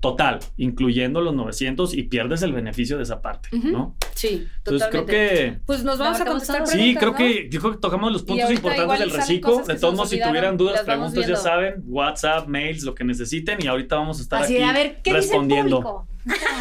total, 0.00 0.40
incluyendo 0.56 1.20
los 1.20 1.34
900 1.34 1.92
y 1.94 2.04
pierdes 2.04 2.40
el 2.42 2.52
beneficio 2.54 2.96
de 2.96 3.02
esa 3.02 3.20
parte. 3.20 3.50
¿no? 3.52 3.96
Sí, 4.14 4.48
Entonces 4.58 4.88
totalmente. 4.88 5.16
creo 5.16 5.52
que 5.54 5.58
Pues 5.66 5.84
nos 5.84 5.98
vamos 5.98 6.20
a 6.20 6.24
contestar. 6.24 6.66
Sí, 6.66 6.94
creo 6.98 7.10
¿no? 7.12 7.16
que, 7.18 7.48
yo 7.50 7.60
creo 7.60 7.72
que 7.72 7.78
tocamos 7.78 8.10
los 8.10 8.22
puntos 8.22 8.50
importantes 8.50 8.98
del 8.98 9.10
reciclo. 9.10 9.62
De 9.62 9.74
todos 9.76 9.94
modos, 9.94 10.08
si 10.10 10.20
tuvieran 10.20 10.56
dudas, 10.56 10.80
preguntas, 10.82 11.26
ya 11.26 11.36
saben, 11.36 11.82
WhatsApp, 11.86 12.48
mails, 12.48 12.82
lo 12.82 12.94
que 12.94 13.04
necesiten. 13.04 13.58
Y 13.62 13.66
ahorita 13.66 13.96
vamos 13.96 14.18
a 14.18 14.22
estar 14.22 14.42
Así 14.42 14.54
aquí 14.54 14.62
de, 14.62 14.68
a 14.68 14.72
ver, 14.72 15.00
¿qué 15.02 15.12
respondiendo. 15.12 15.76
dice 16.24 16.34
el 16.34 16.36
público? 16.38 16.60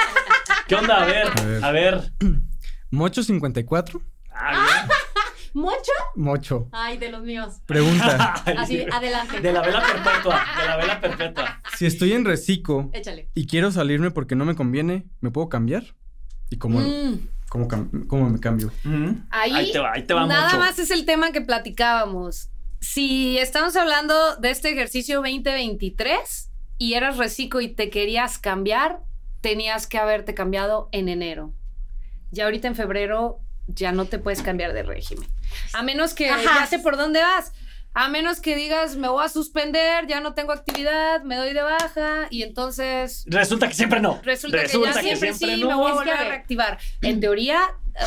¿Qué 0.67 0.75
onda? 0.75 1.01
A 1.01 1.05
ver, 1.05 1.27
A 1.27 1.41
ver. 1.45 1.63
a 1.63 1.71
ver. 1.71 2.13
Mocho 2.91 3.23
54. 3.23 4.01
Ah, 4.31 4.87
¿Mocho? 5.53 5.91
Mocho. 6.15 6.69
Ay, 6.71 6.97
de 6.97 7.09
los 7.11 7.23
míos. 7.23 7.55
Pregunta. 7.65 8.33
Así, 8.57 8.85
adelante. 8.91 9.41
De 9.41 9.51
la 9.53 9.61
vela 9.61 9.81
perpetua, 9.81 10.41
de 10.59 10.65
la 10.67 10.77
vela 10.77 11.01
perpetua. 11.01 11.61
si 11.77 11.85
estoy 11.85 12.13
en 12.13 12.25
reciclo 12.25 12.89
Échale. 12.93 13.29
y 13.33 13.47
quiero 13.47 13.71
salirme 13.71 14.11
porque 14.11 14.35
no 14.35 14.45
me 14.45 14.55
conviene, 14.55 15.05
¿me 15.21 15.31
puedo 15.31 15.49
cambiar? 15.49 15.83
¿Y 16.49 16.57
cómo, 16.57 16.79
Mm. 16.79 17.27
cómo, 17.49 17.67
cam- 17.67 18.07
cómo 18.07 18.29
me 18.29 18.39
cambio? 18.39 18.71
Ujú. 18.85 19.17
Ahí, 19.29 19.71
te 19.71 19.79
va, 19.79 19.93
ahí 19.93 20.03
te 20.03 20.13
va 20.13 20.25
nada 20.27 20.45
mucho. 20.45 20.57
más 20.59 20.79
es 20.79 20.91
el 20.91 21.05
tema 21.05 21.31
que 21.31 21.41
platicábamos. 21.41 22.49
Si 22.81 23.37
estamos 23.37 23.75
hablando 23.75 24.35
de 24.37 24.51
este 24.51 24.69
ejercicio 24.71 25.17
2023 25.17 26.49
y 26.77 26.93
eras 26.93 27.17
reciclo 27.17 27.61
y 27.61 27.67
te 27.69 27.89
querías 27.89 28.37
cambiar, 28.39 29.01
tenías 29.41 29.85
que 29.87 29.97
haberte 29.97 30.33
cambiado 30.33 30.89
en 30.91 31.09
enero. 31.09 31.53
Ya 32.31 32.45
ahorita 32.45 32.67
en 32.67 32.75
febrero 32.75 33.39
ya 33.75 33.91
no 33.91 34.05
te 34.05 34.19
puedes 34.19 34.41
cambiar 34.41 34.73
de 34.73 34.83
régimen. 34.83 35.27
A 35.73 35.83
menos 35.83 36.13
que 36.13 36.29
Ajá. 36.29 36.61
ya 36.61 36.67
sé 36.67 36.79
por 36.79 36.97
dónde 36.97 37.21
vas. 37.21 37.53
A 37.93 38.07
menos 38.07 38.39
que 38.39 38.55
digas, 38.55 38.95
me 38.97 39.09
voy 39.09 39.25
a 39.25 39.29
suspender, 39.29 40.05
ya 40.07 40.21
no 40.21 40.33
tengo 40.33 40.51
actividad, 40.51 41.23
me 41.23 41.35
doy 41.35 41.53
de 41.53 41.63
baja 41.63 42.27
y 42.29 42.43
entonces 42.43 43.23
Resulta 43.25 43.67
que 43.67 43.73
siempre 43.73 43.99
no. 43.99 44.21
Resulta, 44.23 44.59
que 44.61 44.79
ya 44.79 44.93
siempre, 44.93 45.33
sí 45.33 45.65
me 45.65 45.73
voy 45.73 45.91
a 45.91 45.93
volver 45.95 46.13
a 46.13 46.23
reactivar. 46.25 46.77
En 47.01 47.19
teoría, 47.19 47.61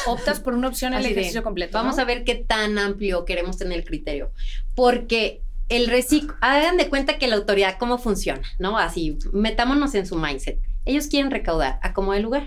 optas 0.07 0.41
por 0.41 0.55
una 0.55 0.69
opción 0.69 0.93
en 0.93 0.99
el 0.99 1.05
de, 1.05 1.11
ejercicio 1.11 1.43
completo. 1.43 1.79
Vamos 1.79 1.97
¿no? 1.97 2.03
a 2.03 2.05
ver 2.05 2.23
qué 2.25 2.37
tan 2.37 2.79
amplio 2.79 3.25
queremos 3.25 3.59
tener 3.59 3.79
el 3.79 3.85
criterio. 3.85 4.31
Porque 4.77 5.43
el 5.69 5.89
reciclo, 5.89 6.37
hagan 6.41 6.77
de 6.77 6.89
cuenta 6.89 7.19
que 7.19 7.27
la 7.27 7.37
autoridad, 7.37 7.77
¿cómo 7.79 7.99
funciona? 7.99 8.43
¿No? 8.59 8.79
Así, 8.79 9.19
metámonos 9.33 9.95
en 9.95 10.07
su 10.07 10.17
mindset. 10.17 10.61
Ellos 10.85 11.09
quieren 11.09 11.31
recaudar 11.31 11.79
a 11.83 11.93
como 11.93 12.13
de 12.13 12.21
lugar. 12.21 12.47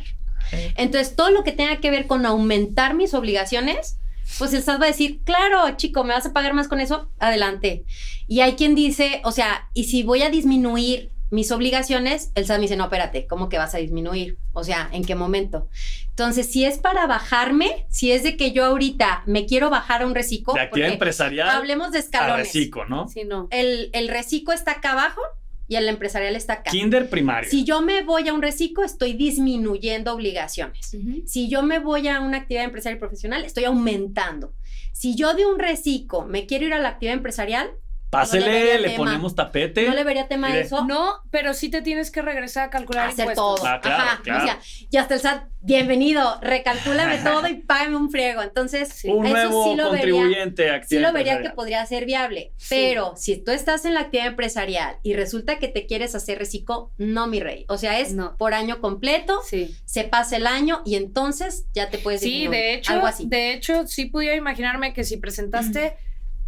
Entonces, 0.77 1.15
todo 1.15 1.31
lo 1.31 1.43
que 1.43 1.51
tenga 1.51 1.77
que 1.77 1.91
ver 1.91 2.08
con 2.08 2.25
aumentar 2.25 2.93
mis 2.93 3.13
obligaciones, 3.13 3.97
pues 4.38 4.53
el 4.53 4.63
SAT 4.63 4.81
va 4.81 4.86
a 4.86 4.89
decir, 4.89 5.21
claro, 5.23 5.75
chico, 5.77 6.03
¿me 6.03 6.13
vas 6.13 6.25
a 6.25 6.34
pagar 6.34 6.53
más 6.53 6.67
con 6.67 6.79
eso? 6.79 7.10
Adelante. 7.19 7.86
Y 8.27 8.41
hay 8.41 8.53
quien 8.55 8.75
dice, 8.75 9.21
o 9.23 9.31
sea, 9.31 9.69
y 9.73 9.86
si 9.86 10.03
voy 10.03 10.23
a 10.23 10.29
disminuir 10.29 11.12
mis 11.31 11.51
obligaciones, 11.51 12.31
el 12.36 12.45
SAT 12.45 12.58
me 12.58 12.63
dice, 12.63 12.75
no, 12.75 12.86
espérate, 12.86 13.27
¿cómo 13.27 13.49
que 13.49 13.58
vas 13.58 13.75
a 13.75 13.79
disminuir? 13.79 14.38
O 14.53 14.63
sea, 14.63 14.89
¿en 14.91 15.03
qué 15.03 15.15
momento? 15.15 15.67
Entonces, 16.10 16.49
si 16.51 16.65
es 16.65 16.77
para 16.77 17.08
bajarme, 17.08 17.86
si 17.89 18.12
es 18.12 18.23
de 18.23 18.38
que 18.38 18.51
yo 18.51 18.65
ahorita 18.65 19.23
me 19.25 19.45
quiero 19.45 19.69
bajar 19.69 20.01
a 20.01 20.08
un 20.08 20.15
reciclo, 20.15 20.53
De 20.53 20.62
actividad 20.62 20.91
empresarial 20.91 21.49
hablemos 21.49 21.91
de 21.91 21.97
a 21.97 22.01
escalones. 22.01 22.47
reciclo, 22.47 22.86
¿no? 22.86 23.08
Sí, 23.08 23.23
no. 23.25 23.47
El, 23.51 23.89
el 23.93 24.08
reciclo 24.08 24.53
está 24.53 24.71
acá 24.73 24.93
abajo 24.93 25.21
y 25.67 25.75
el 25.75 25.88
empresarial 25.89 26.36
está 26.36 26.54
acá. 26.54 26.71
Kinder 26.71 27.10
primario. 27.10 27.49
Si 27.49 27.63
yo 27.63 27.82
me 27.82 28.04
voy 28.04 28.28
a 28.28 28.34
un 28.34 28.41
reciclo, 28.41 28.84
estoy 28.84 29.13
disminuyendo 29.13 30.13
obligaciones. 30.13 30.95
Si 31.25 31.49
yo 31.49 31.63
me 31.63 31.80
voy 31.80 32.08
a 32.08 32.21
una 32.21 32.38
actividad 32.38 32.65
empresarial 32.65 32.99
profesional, 32.99 33.43
estoy 33.43 33.65
aumentando. 33.65 34.54
Si 34.93 35.15
yo 35.15 35.34
de 35.34 35.45
un 35.45 35.60
reciclo 35.60 36.25
me 36.25 36.45
quiero 36.45 36.65
ir 36.65 36.73
a 36.73 36.80
la 36.80 36.89
actividad 36.89 37.15
empresarial, 37.15 37.71
Pásele, 38.15 38.45
no 38.45 38.51
le 38.51 38.78
vería 38.82 38.97
ponemos 38.97 39.36
tapete. 39.36 39.88
no 39.88 39.93
le 39.93 40.04
vería 40.04 40.28
tema 40.28 40.47
a 40.47 40.58
eso. 40.58 40.86
No, 40.86 41.13
pero 41.32 41.54
sí 41.54 41.69
te 41.69 41.82
tienes 41.82 42.12
que 42.12 42.21
regresar 42.21 42.65
a 42.65 42.69
calcular 42.69 43.10
hacer 43.10 43.19
impuestos. 43.28 43.56
todo. 43.62 43.65
Ah, 43.67 43.80
claro, 43.82 44.04
Ajá. 44.04 44.21
claro. 44.23 44.43
O 44.43 44.47
sea, 44.47 44.60
y 44.91 44.97
hasta 44.97 45.13
el 45.15 45.19
SAT, 45.19 45.43
bienvenido, 45.62 46.39
recalcúlame 46.41 47.17
todo 47.23 47.47
y 47.47 47.56
págame 47.56 47.95
un 47.97 48.10
friego. 48.12 48.41
Entonces, 48.41 49.01
Un 49.06 49.25
eso 49.25 49.34
nuevo 49.36 49.63
sí 49.63 49.75
lo 49.75 49.91
vería. 49.91 50.12
contribuyente 50.13 50.69
a 50.69 50.84
Sí 50.84 50.99
lo 50.99 51.12
vería 51.13 51.41
que 51.41 51.49
podría 51.49 51.86
ser 51.86 52.06
viable, 52.06 52.54
Sí. 52.58 52.67
pero 52.69 53.13
si 53.15 53.38
tú 53.38 53.51
estás 53.51 53.86
en 53.86 53.93
la 53.93 54.01
actividad 54.01 54.28
empresarial 54.28 54.97
y 55.04 55.13
resulta 55.13 55.60
que 55.60 55.67
te 55.67 55.86
quieres 55.86 56.15
hacer 56.15 56.38
reciclo, 56.39 56.91
no 56.97 57.28
mi 57.28 57.39
rey. 57.39 57.65
O 57.67 57.78
sea, 57.78 57.99
es 57.99 58.13
No. 58.13 58.38
por 58.38 58.54
año 58.54 58.80
completo, 58.82 59.41
Sí. 59.45 59.75
se 59.86 60.04
pasa 60.04 60.38
el 60.38 60.47
año 60.47 60.82
y 60.86 60.95
entonces 60.95 61.65
ya 61.73 61.89
te 61.89 61.97
puedes 61.97 62.21
Sí, 62.21 62.30
disminuir. 62.30 62.51
de 62.60 62.73
hecho, 62.75 62.93
algo 62.93 63.08
así. 63.08 63.25
de 63.28 63.54
hecho, 63.54 63.88
sí 63.88 64.06
pudiera 64.06 64.36
imaginarme 64.36 64.93
que 64.93 65.04
si 65.04 65.17
presentaste 65.17 65.95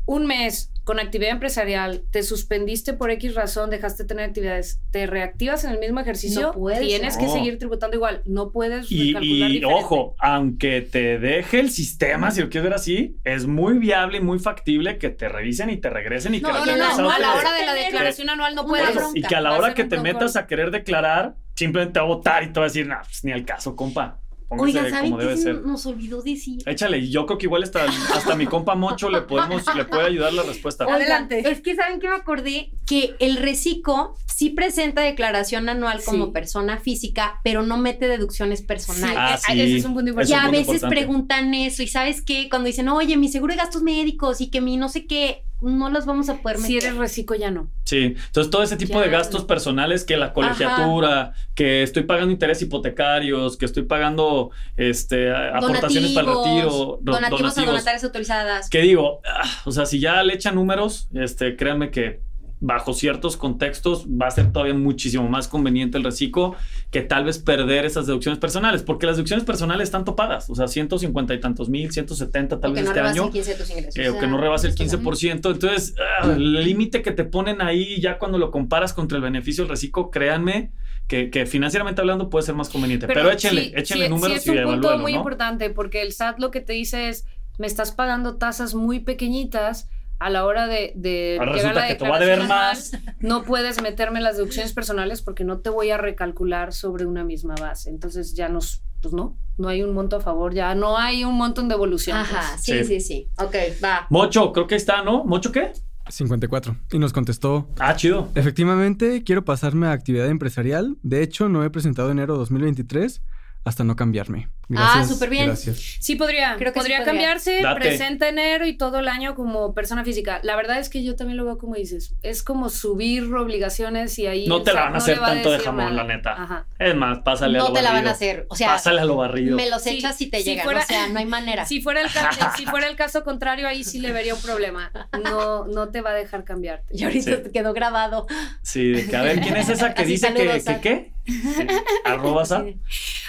un 0.07 0.25
mes 0.25 0.71
con 0.85 1.01
actividad 1.01 1.31
empresarial, 1.31 2.03
te 2.11 2.23
suspendiste 2.23 2.93
por 2.93 3.11
X 3.11 3.35
razón, 3.35 3.69
dejaste 3.69 4.03
de 4.03 4.07
tener 4.07 4.23
actividades, 4.29 4.79
te 4.89 5.05
reactivas 5.05 5.65
en 5.65 5.71
el 5.71 5.79
mismo 5.79 5.99
ejercicio, 5.99 6.41
No 6.43 6.51
puedes, 6.53 6.79
tienes 6.79 7.17
que 7.17 7.25
no. 7.25 7.33
seguir 7.33 7.59
tributando 7.59 7.97
igual, 7.97 8.21
no 8.25 8.51
puedes 8.53 8.89
Y, 8.89 9.09
recalcular 9.13 9.23
y, 9.51 9.53
diferente. 9.55 9.65
ojo, 9.65 10.15
aunque 10.19 10.79
te 10.81 11.19
deje 11.19 11.59
el 11.59 11.71
sistema, 11.71 12.31
si 12.31 12.39
lo 12.39 12.47
quieres 12.47 12.63
ver 12.69 12.73
así, 12.73 13.17
es 13.25 13.47
muy 13.47 13.79
viable 13.79 14.19
y 14.19 14.21
muy 14.21 14.39
factible 14.39 14.97
que 14.97 15.09
te 15.09 15.27
revisen 15.27 15.69
y 15.69 15.75
te 15.75 15.89
regresen 15.89 16.35
y 16.35 16.39
No, 16.39 16.47
que 16.47 16.71
No, 16.71 16.77
no, 16.77 16.97
no, 17.01 17.11
a 17.11 17.19
la 17.19 17.33
hora 17.35 17.51
de 17.51 17.65
la 17.65 17.73
declaración 17.73 18.29
anual 18.29 18.55
no 18.55 18.65
puedes. 18.65 18.93
Bueno, 18.93 19.11
y 19.13 19.23
que 19.23 19.35
a 19.35 19.41
la 19.41 19.57
hora 19.57 19.73
que 19.73 19.83
te 19.83 19.99
metas 19.99 20.37
a 20.37 20.47
querer 20.47 20.71
declarar, 20.71 21.35
simplemente 21.53 21.95
te 21.95 21.99
va 21.99 22.05
a 22.05 22.07
votar 22.07 22.43
y 22.43 22.53
te 22.53 22.61
va 22.61 22.65
a 22.65 22.69
decir, 22.69 22.87
nah, 22.87 23.01
pues 23.03 23.25
ni 23.25 23.33
al 23.33 23.43
caso, 23.43 23.75
compa. 23.75 24.21
Póngase 24.49 24.77
Oiga, 24.79 24.89
¿saben 24.89 25.17
qué 25.17 25.35
se 25.37 25.53
nos 25.53 25.85
olvidó 25.85 26.21
decir? 26.21 26.61
Échale, 26.65 26.99
y 26.99 27.09
yo 27.11 27.25
creo 27.25 27.37
que 27.37 27.47
igual 27.47 27.63
hasta, 27.63 27.83
hasta 27.83 28.33
mi 28.35 28.45
compa 28.45 28.75
Mocho 28.75 29.09
le 29.09 29.21
podemos, 29.21 29.63
le 29.75 29.83
puede 29.83 30.05
ayudar 30.07 30.31
la 30.33 30.43
respuesta. 30.43 30.85
Oigan, 30.85 31.01
Adelante. 31.01 31.51
Es 31.51 31.59
que 31.61 31.75
saben 31.75 31.99
que 31.99 32.07
me 32.07 32.15
acordé 32.15 32.71
que 32.85 33.15
el 33.19 33.35
reciclo 33.37 34.15
sí 34.25 34.49
presenta 34.51 35.01
declaración 35.01 35.67
anual 35.67 36.01
como 36.05 36.27
Sí. 36.27 36.31
persona 36.31 36.77
física, 36.77 37.41
pero 37.43 37.63
no 37.63 37.77
mete 37.77 38.07
deducciones 38.07 38.59
Sí, 38.59 38.65
personales. 38.65 39.17
Ah, 39.17 39.53
eh, 39.53 39.55
sí. 39.55 39.61
ese 39.61 39.77
es 39.77 39.85
un 39.85 39.93
punto 39.95 40.11
Es 40.11 40.29
Y 40.29 40.31
importante. 40.31 40.47
a 40.47 40.51
veces 40.51 40.67
importante. 40.75 40.95
preguntan 40.95 41.53
eso, 41.53 41.83
y 41.83 41.87
sabes 41.87 42.21
qué, 42.21 42.47
cuando 42.49 42.67
dicen, 42.67 42.87
oye, 42.87 43.17
mi 43.17 43.27
seguro 43.27 43.53
de 43.53 43.57
gastos 43.57 43.81
médicos 43.83 44.39
y 44.39 44.49
que 44.49 44.61
mi 44.61 44.77
no 44.77 44.87
sé 44.87 45.07
qué, 45.07 45.43
no 45.61 45.89
los 45.89 46.05
vamos 46.05 46.29
a 46.29 46.35
poder 46.41 46.57
meter. 46.59 46.67
Si 46.67 46.77
eres 46.87 46.97
reciclo, 46.97 47.35
ya 47.35 47.49
no. 47.51 47.69
Sí, 47.83 48.15
entonces 48.15 48.49
todo 48.51 48.63
ese 48.63 48.77
tipo 48.77 48.93
Ya, 48.99 49.01
de 49.05 49.09
gastos 49.09 49.41
no. 49.41 49.47
personales 49.47 50.03
que 50.03 50.15
la 50.17 50.33
colegiatura, 50.33 51.33
que 51.55 51.83
estoy 51.83 52.03
pagando 52.03 52.31
intereses 52.31 52.63
hipotecarios, 52.67 53.57
que 53.57 53.65
estoy 53.65 53.83
pagando 53.83 54.51
este 54.75 55.31
aportaciones 55.31 56.11
para 56.11 56.29
el 56.31 56.37
retiro, 56.37 56.69
ro- 56.69 56.99
donativos, 57.01 57.57
a 57.57 57.65
donatarias 57.65 58.03
autorizadas. 58.03 58.69
que 58.69 58.81
digo, 58.81 59.21
ah, 59.25 59.49
o 59.65 59.71
sea, 59.71 59.85
si 59.85 59.99
ya 59.99 60.21
le 60.23 60.33
echan 60.33 60.55
números, 60.55 61.07
este, 61.13 61.55
créanme 61.55 61.89
que 61.91 62.21
bajo 62.59 62.93
ciertos 62.93 63.37
contextos 63.37 64.07
va 64.07 64.27
a 64.27 64.31
ser 64.31 64.51
todavía 64.51 64.73
muchísimo 64.73 65.27
más 65.29 65.47
conveniente 65.47 65.97
el 65.97 66.03
reciclo 66.03 66.55
que 66.89 67.01
tal 67.01 67.25
vez 67.25 67.37
perder 67.37 67.85
esas 67.85 68.07
deducciones 68.07 68.39
personales, 68.39 68.81
porque 68.81 69.05
las 69.05 69.17
deducciones 69.17 69.45
personales 69.45 69.85
están 69.85 70.05
topadas, 70.05 70.49
o 70.49 70.55
sea, 70.55 70.67
150 70.67 71.33
y 71.33 71.39
tantos 71.39 71.69
mil, 71.69 71.91
170 71.91 72.59
tal 72.59 72.71
o 72.71 72.73
que 72.73 72.81
vez 72.81 72.85
no 72.85 72.91
este 72.91 72.99
año. 73.01 73.25
el 73.25 73.31
15 73.31 73.51
de 73.51 73.57
tus 73.57 73.69
ingresos. 73.69 73.97
eh, 73.97 74.09
o 74.09 74.19
que 74.19 74.27
no 74.27 74.37
rebase 74.37 74.67
el 74.67 74.73
esto 74.73 74.85
también. 74.85 75.13
15%. 75.39 75.51
Entonces, 75.51 75.95
ah, 76.21 76.33
el 76.33 76.63
límite 76.63 77.01
que 77.01 77.11
te 77.11 77.23
ponen 77.23 77.61
ahí, 77.61 78.01
ya 78.01 78.17
cuando 78.17 78.37
lo 78.37 78.49
comparas 78.51 78.93
contra 78.93 79.17
el 79.17 79.23
beneficio 79.23 79.63
del 79.63 79.69
reciclo, 79.69 80.09
créanme 80.09 80.71
que, 81.07 81.29
que 81.29 81.45
financieramente 81.45 82.01
hablando 82.01 82.29
puede 82.29 82.45
ser 82.45 82.55
más 82.55 82.69
conveniente. 82.69 83.07
Pero, 83.07 83.31
échenle, 83.31 83.65
sí, 83.65 83.71
échenle 83.75 84.05
sí, 84.05 84.09
números 84.09 84.41
sí 84.41 84.51
y 84.51 84.57
es 84.57 84.65
un 84.65 84.71
punto 84.71 84.87
evalúenlo, 84.87 85.03
muy 85.03 85.13
¿no? 85.13 85.19
importante 85.19 85.69
porque 85.69 86.01
el 86.01 86.11
SAT 86.11 86.39
lo 86.39 86.51
que 86.51 86.61
te 86.61 86.73
dice 86.73 87.09
es, 87.09 87.25
me 87.57 87.67
estás 87.67 87.91
pagando 87.91 88.35
tasas 88.37 88.75
muy 88.75 88.99
pequeñitas 88.99 89.89
a 90.19 90.29
la 90.29 90.45
hora 90.45 90.67
de, 90.67 90.93
de 90.95 91.37
Ahora 91.39 91.53
llegar 91.53 91.75
resulta 91.75 91.79
la 91.81 91.87
que 91.87 91.95
te 91.95 92.07
voy 92.07 92.17
a 92.17 92.19
deber 92.19 92.47
más. 92.47 92.91
no 93.19 93.43
puedes 93.43 93.81
meterme 93.81 94.19
las 94.21 94.37
deducciones 94.37 94.73
personales 94.73 95.21
porque 95.21 95.43
no 95.43 95.59
te 95.59 95.69
voy 95.69 95.91
a 95.91 95.97
recalcular 95.97 96.73
sobre 96.73 97.05
una 97.05 97.23
misma 97.23 97.55
base. 97.59 97.89
Entonces 97.89 98.33
ya 98.33 98.49
nos, 98.49 98.81
pues 99.01 99.13
no, 99.13 99.37
no 99.57 99.67
hay 99.67 99.83
un 99.83 99.93
monto 99.93 100.15
a 100.17 100.21
favor, 100.21 100.53
ya 100.53 100.73
no 100.75 100.97
hay 100.97 101.23
un 101.23 101.35
monto 101.35 101.61
en 101.61 101.67
devolución. 101.69 102.17
Ajá, 102.17 102.41
pues. 102.53 102.63
sí, 102.63 102.73
Sí. 102.79 102.83
sí, 102.85 102.99
sí. 102.99 103.29
Ok, 103.37 103.55
va. 103.83 104.07
Mocho, 104.09 104.51
creo 104.53 104.67
que 104.67 104.75
está, 104.75 105.03
¿no? 105.03 105.23
¿Mocho 105.23 105.51
qué? 105.51 105.71
54. 106.09 106.75
Y 106.93 106.99
nos 106.99 107.11
contestó, 107.11 107.67
Ah, 107.79 107.95
chido. 107.95 108.29
efectivamente, 108.33 109.23
quiero 109.25 109.43
pasarme 109.43 109.87
a 109.87 109.91
actividad 109.91 110.27
empresarial. 110.29 110.97
De 111.03 111.21
hecho, 111.21 111.49
no 111.49 111.63
he 111.65 111.69
presentado 111.69 112.11
enero 112.11 112.37
2023 112.37 113.21
hasta 113.67 113.83
no 113.83 113.95
cambiarme. 113.95 114.49
Ah, 114.75 115.05
súper 115.07 115.29
bien. 115.29 115.45
Gracias. 115.47 115.77
Sí 116.01 116.15
podría, 116.15 116.55
Creo 116.57 116.73
que 116.73 116.79
sí 116.79 116.83
podría 116.83 117.03
cambiarse, 117.05 117.61
Date. 117.61 117.79
presenta 117.79 118.27
enero 118.27 118.65
y 118.67 118.73
todo 118.77 118.99
el 118.99 119.07
año 119.07 119.33
como 119.35 119.73
persona 119.73 120.03
física. 120.03 120.41
La 120.43 120.55
verdad 120.57 120.77
es 120.79 120.89
que 120.89 121.03
yo 121.03 121.15
también 121.15 121.37
lo 121.37 121.45
veo 121.45 121.57
como 121.57 121.75
dices, 121.75 122.15
es 122.21 122.43
como 122.43 122.69
subir 122.69 123.23
obligaciones 123.33 124.17
y 124.19 124.27
ahí 124.27 124.47
No 124.47 124.63
te 124.63 124.73
la 124.73 124.81
van 124.81 124.89
a 124.89 124.91
no 124.91 124.97
hacer 124.97 125.19
a 125.19 125.25
tanto 125.27 125.51
de 125.51 125.59
jamón, 125.59 125.85
nada. 125.85 126.03
la 126.03 126.03
neta. 126.15 126.31
Ajá. 126.33 126.65
Es 126.79 126.95
más, 126.95 127.19
pásale 127.19 127.57
a 127.57 127.61
No 127.61 127.67
lo 127.69 127.73
te 127.73 127.81
la 127.81 127.89
van 127.89 127.95
barrido. 128.03 128.09
a 128.11 128.13
hacer. 128.13 128.45
O 128.49 128.55
sea, 128.55 128.67
Pásale 128.69 129.01
a 129.01 129.05
lo 129.05 129.15
barrido. 129.15 129.55
me 129.55 129.69
los 129.69 129.81
Sí, 129.83 129.91
echas 129.91 130.19
y 130.21 130.27
te 130.29 130.39
si 130.39 130.43
llegan. 130.49 130.65
fuera- 130.65 130.81
O 130.81 130.85
sea, 130.85 131.07
no 131.07 131.19
hay 131.19 131.25
manera. 131.25 131.65
Si 131.67 131.79
fuera, 131.81 132.01
el 132.01 132.09
si 132.57 132.65
fuera 132.65 132.87
el 132.87 132.95
caso 132.97 133.23
contrario, 133.23 133.67
ahí 133.67 133.83
sí 133.85 133.99
le 133.99 134.11
vería 134.11 134.33
un 134.35 134.41
problema. 134.41 134.91
No, 135.23 135.65
no 135.65 135.89
te 135.89 136.01
va 136.01 136.09
a 136.09 136.13
dejar 136.13 136.43
cambiarte. 136.43 136.93
Y 136.97 137.03
ahorita 137.05 137.37
Sí. 137.37 137.43
te 137.43 137.51
quedó 137.51 137.71
grabado. 137.73 138.27
Sí, 138.63 138.89
de 138.91 139.07
que 139.07 139.15
a 139.15 139.21
ver, 139.21 139.39
¿quién 139.39 139.55
es 139.55 139.69
esa 139.69 139.93
que 139.93 140.01
Así, 140.01 140.11
dice 140.11 140.33
que, 140.33 140.39
saludos, 140.45 140.63
que 140.63 140.79
qué? 140.81 141.11
Sí. 141.27 141.67
Arroba. 142.05 142.45
Sí. 142.45 142.79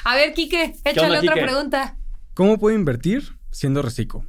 A 0.08 0.14
ver, 0.14 0.32
Quique, 0.32 0.74
échale 0.86 1.18
onda, 1.18 1.18
otra 1.18 1.34
Quique? 1.34 1.44
pregunta. 1.44 1.98
¿Cómo 2.32 2.56
puedo 2.56 2.74
invertir 2.74 3.38
siendo 3.50 3.82
reciclo? 3.82 4.24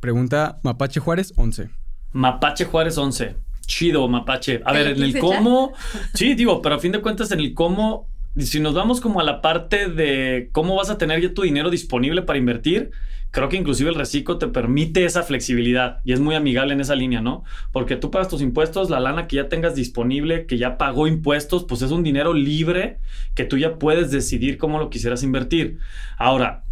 Pregunta 0.00 0.58
Mapache 0.62 1.00
Juárez 1.00 1.32
11. 1.34 1.70
Mapache 2.12 2.66
Juárez 2.66 2.98
11. 2.98 3.36
Chido, 3.64 4.06
Mapache. 4.06 4.60
A 4.66 4.72
ver, 4.74 4.94
¿Te 4.94 5.00
en 5.00 5.02
el 5.02 5.18
cómo. 5.18 5.72
Sí, 6.12 6.34
digo, 6.34 6.60
pero 6.60 6.74
a 6.74 6.78
fin 6.78 6.92
de 6.92 7.00
cuentas, 7.00 7.30
en 7.30 7.40
el 7.40 7.54
cómo. 7.54 8.10
Si 8.38 8.60
nos 8.60 8.72
vamos 8.72 9.02
como 9.02 9.20
a 9.20 9.24
la 9.24 9.42
parte 9.42 9.88
de 9.88 10.48
cómo 10.52 10.74
vas 10.76 10.88
a 10.88 10.96
tener 10.96 11.20
ya 11.20 11.34
tu 11.34 11.42
dinero 11.42 11.68
disponible 11.68 12.22
para 12.22 12.38
invertir, 12.38 12.90
creo 13.30 13.50
que 13.50 13.58
inclusive 13.58 13.90
el 13.90 13.94
reciclo 13.94 14.38
te 14.38 14.48
permite 14.48 15.04
esa 15.04 15.22
flexibilidad 15.22 16.00
y 16.02 16.12
es 16.12 16.20
muy 16.20 16.34
amigable 16.34 16.72
en 16.72 16.80
esa 16.80 16.94
línea, 16.94 17.20
¿no? 17.20 17.44
Porque 17.72 17.96
tú 17.96 18.10
pagas 18.10 18.28
tus 18.28 18.40
impuestos, 18.40 18.88
la 18.88 19.00
lana 19.00 19.26
que 19.26 19.36
ya 19.36 19.50
tengas 19.50 19.74
disponible, 19.74 20.46
que 20.46 20.56
ya 20.56 20.78
pagó 20.78 21.06
impuestos, 21.06 21.64
pues 21.64 21.82
es 21.82 21.90
un 21.90 22.02
dinero 22.02 22.32
libre 22.32 23.00
que 23.34 23.44
tú 23.44 23.58
ya 23.58 23.78
puedes 23.78 24.10
decidir 24.10 24.56
cómo 24.56 24.78
lo 24.78 24.88
quisieras 24.88 25.22
invertir. 25.22 25.78
Ahora, 26.16 26.64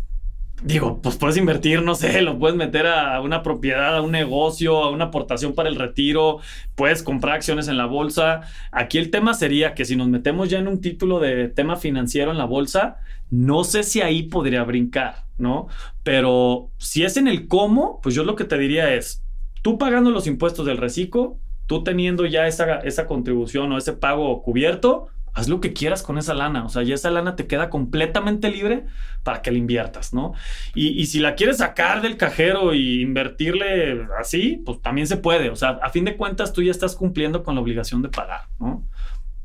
Digo, 0.62 1.00
pues 1.00 1.16
puedes 1.16 1.38
invertir, 1.38 1.82
no 1.82 1.94
sé, 1.94 2.20
lo 2.20 2.38
puedes 2.38 2.54
meter 2.54 2.86
a 2.86 3.20
una 3.22 3.42
propiedad, 3.42 3.96
a 3.96 4.02
un 4.02 4.12
negocio, 4.12 4.84
a 4.84 4.90
una 4.90 5.06
aportación 5.06 5.54
para 5.54 5.70
el 5.70 5.76
retiro, 5.76 6.40
puedes 6.74 7.02
comprar 7.02 7.36
acciones 7.36 7.68
en 7.68 7.78
la 7.78 7.86
bolsa. 7.86 8.42
Aquí 8.70 8.98
el 8.98 9.10
tema 9.10 9.32
sería 9.32 9.74
que 9.74 9.86
si 9.86 9.96
nos 9.96 10.08
metemos 10.08 10.50
ya 10.50 10.58
en 10.58 10.68
un 10.68 10.82
título 10.82 11.18
de 11.18 11.48
tema 11.48 11.76
financiero 11.76 12.30
en 12.30 12.36
la 12.36 12.44
bolsa, 12.44 12.98
no 13.30 13.64
sé 13.64 13.84
si 13.84 14.02
ahí 14.02 14.24
podría 14.24 14.62
brincar, 14.64 15.24
¿no? 15.38 15.68
Pero 16.02 16.68
si 16.76 17.04
es 17.04 17.16
en 17.16 17.26
el 17.26 17.48
cómo, 17.48 18.00
pues 18.02 18.14
yo 18.14 18.24
lo 18.24 18.36
que 18.36 18.44
te 18.44 18.58
diría 18.58 18.92
es, 18.92 19.22
tú 19.62 19.78
pagando 19.78 20.10
los 20.10 20.26
impuestos 20.26 20.66
del 20.66 20.76
reciclo, 20.76 21.38
tú 21.66 21.84
teniendo 21.84 22.26
ya 22.26 22.46
esa, 22.46 22.80
esa 22.80 23.06
contribución 23.06 23.72
o 23.72 23.78
ese 23.78 23.94
pago 23.94 24.42
cubierto, 24.42 25.06
haz 25.34 25.48
lo 25.48 25.60
que 25.60 25.72
quieras 25.72 26.02
con 26.02 26.18
esa 26.18 26.34
lana. 26.34 26.64
O 26.64 26.68
sea, 26.68 26.82
ya 26.82 26.94
esa 26.94 27.10
lana 27.10 27.36
te 27.36 27.46
queda 27.46 27.70
completamente 27.70 28.50
libre 28.50 28.86
para 29.22 29.42
que 29.42 29.50
la 29.50 29.58
inviertas, 29.58 30.12
¿no? 30.12 30.32
Y, 30.74 30.88
y 31.00 31.06
si 31.06 31.18
la 31.18 31.34
quieres 31.34 31.58
sacar 31.58 32.02
del 32.02 32.16
cajero 32.16 32.74
y 32.74 33.02
invertirle 33.02 34.06
así, 34.18 34.62
pues 34.64 34.80
también 34.80 35.06
se 35.06 35.16
puede. 35.16 35.50
O 35.50 35.56
sea, 35.56 35.80
a 35.82 35.90
fin 35.90 36.04
de 36.04 36.16
cuentas 36.16 36.52
tú 36.52 36.62
ya 36.62 36.70
estás 36.70 36.96
cumpliendo 36.96 37.42
con 37.42 37.54
la 37.54 37.60
obligación 37.60 38.02
de 38.02 38.08
pagar, 38.08 38.42
¿no? 38.58 38.84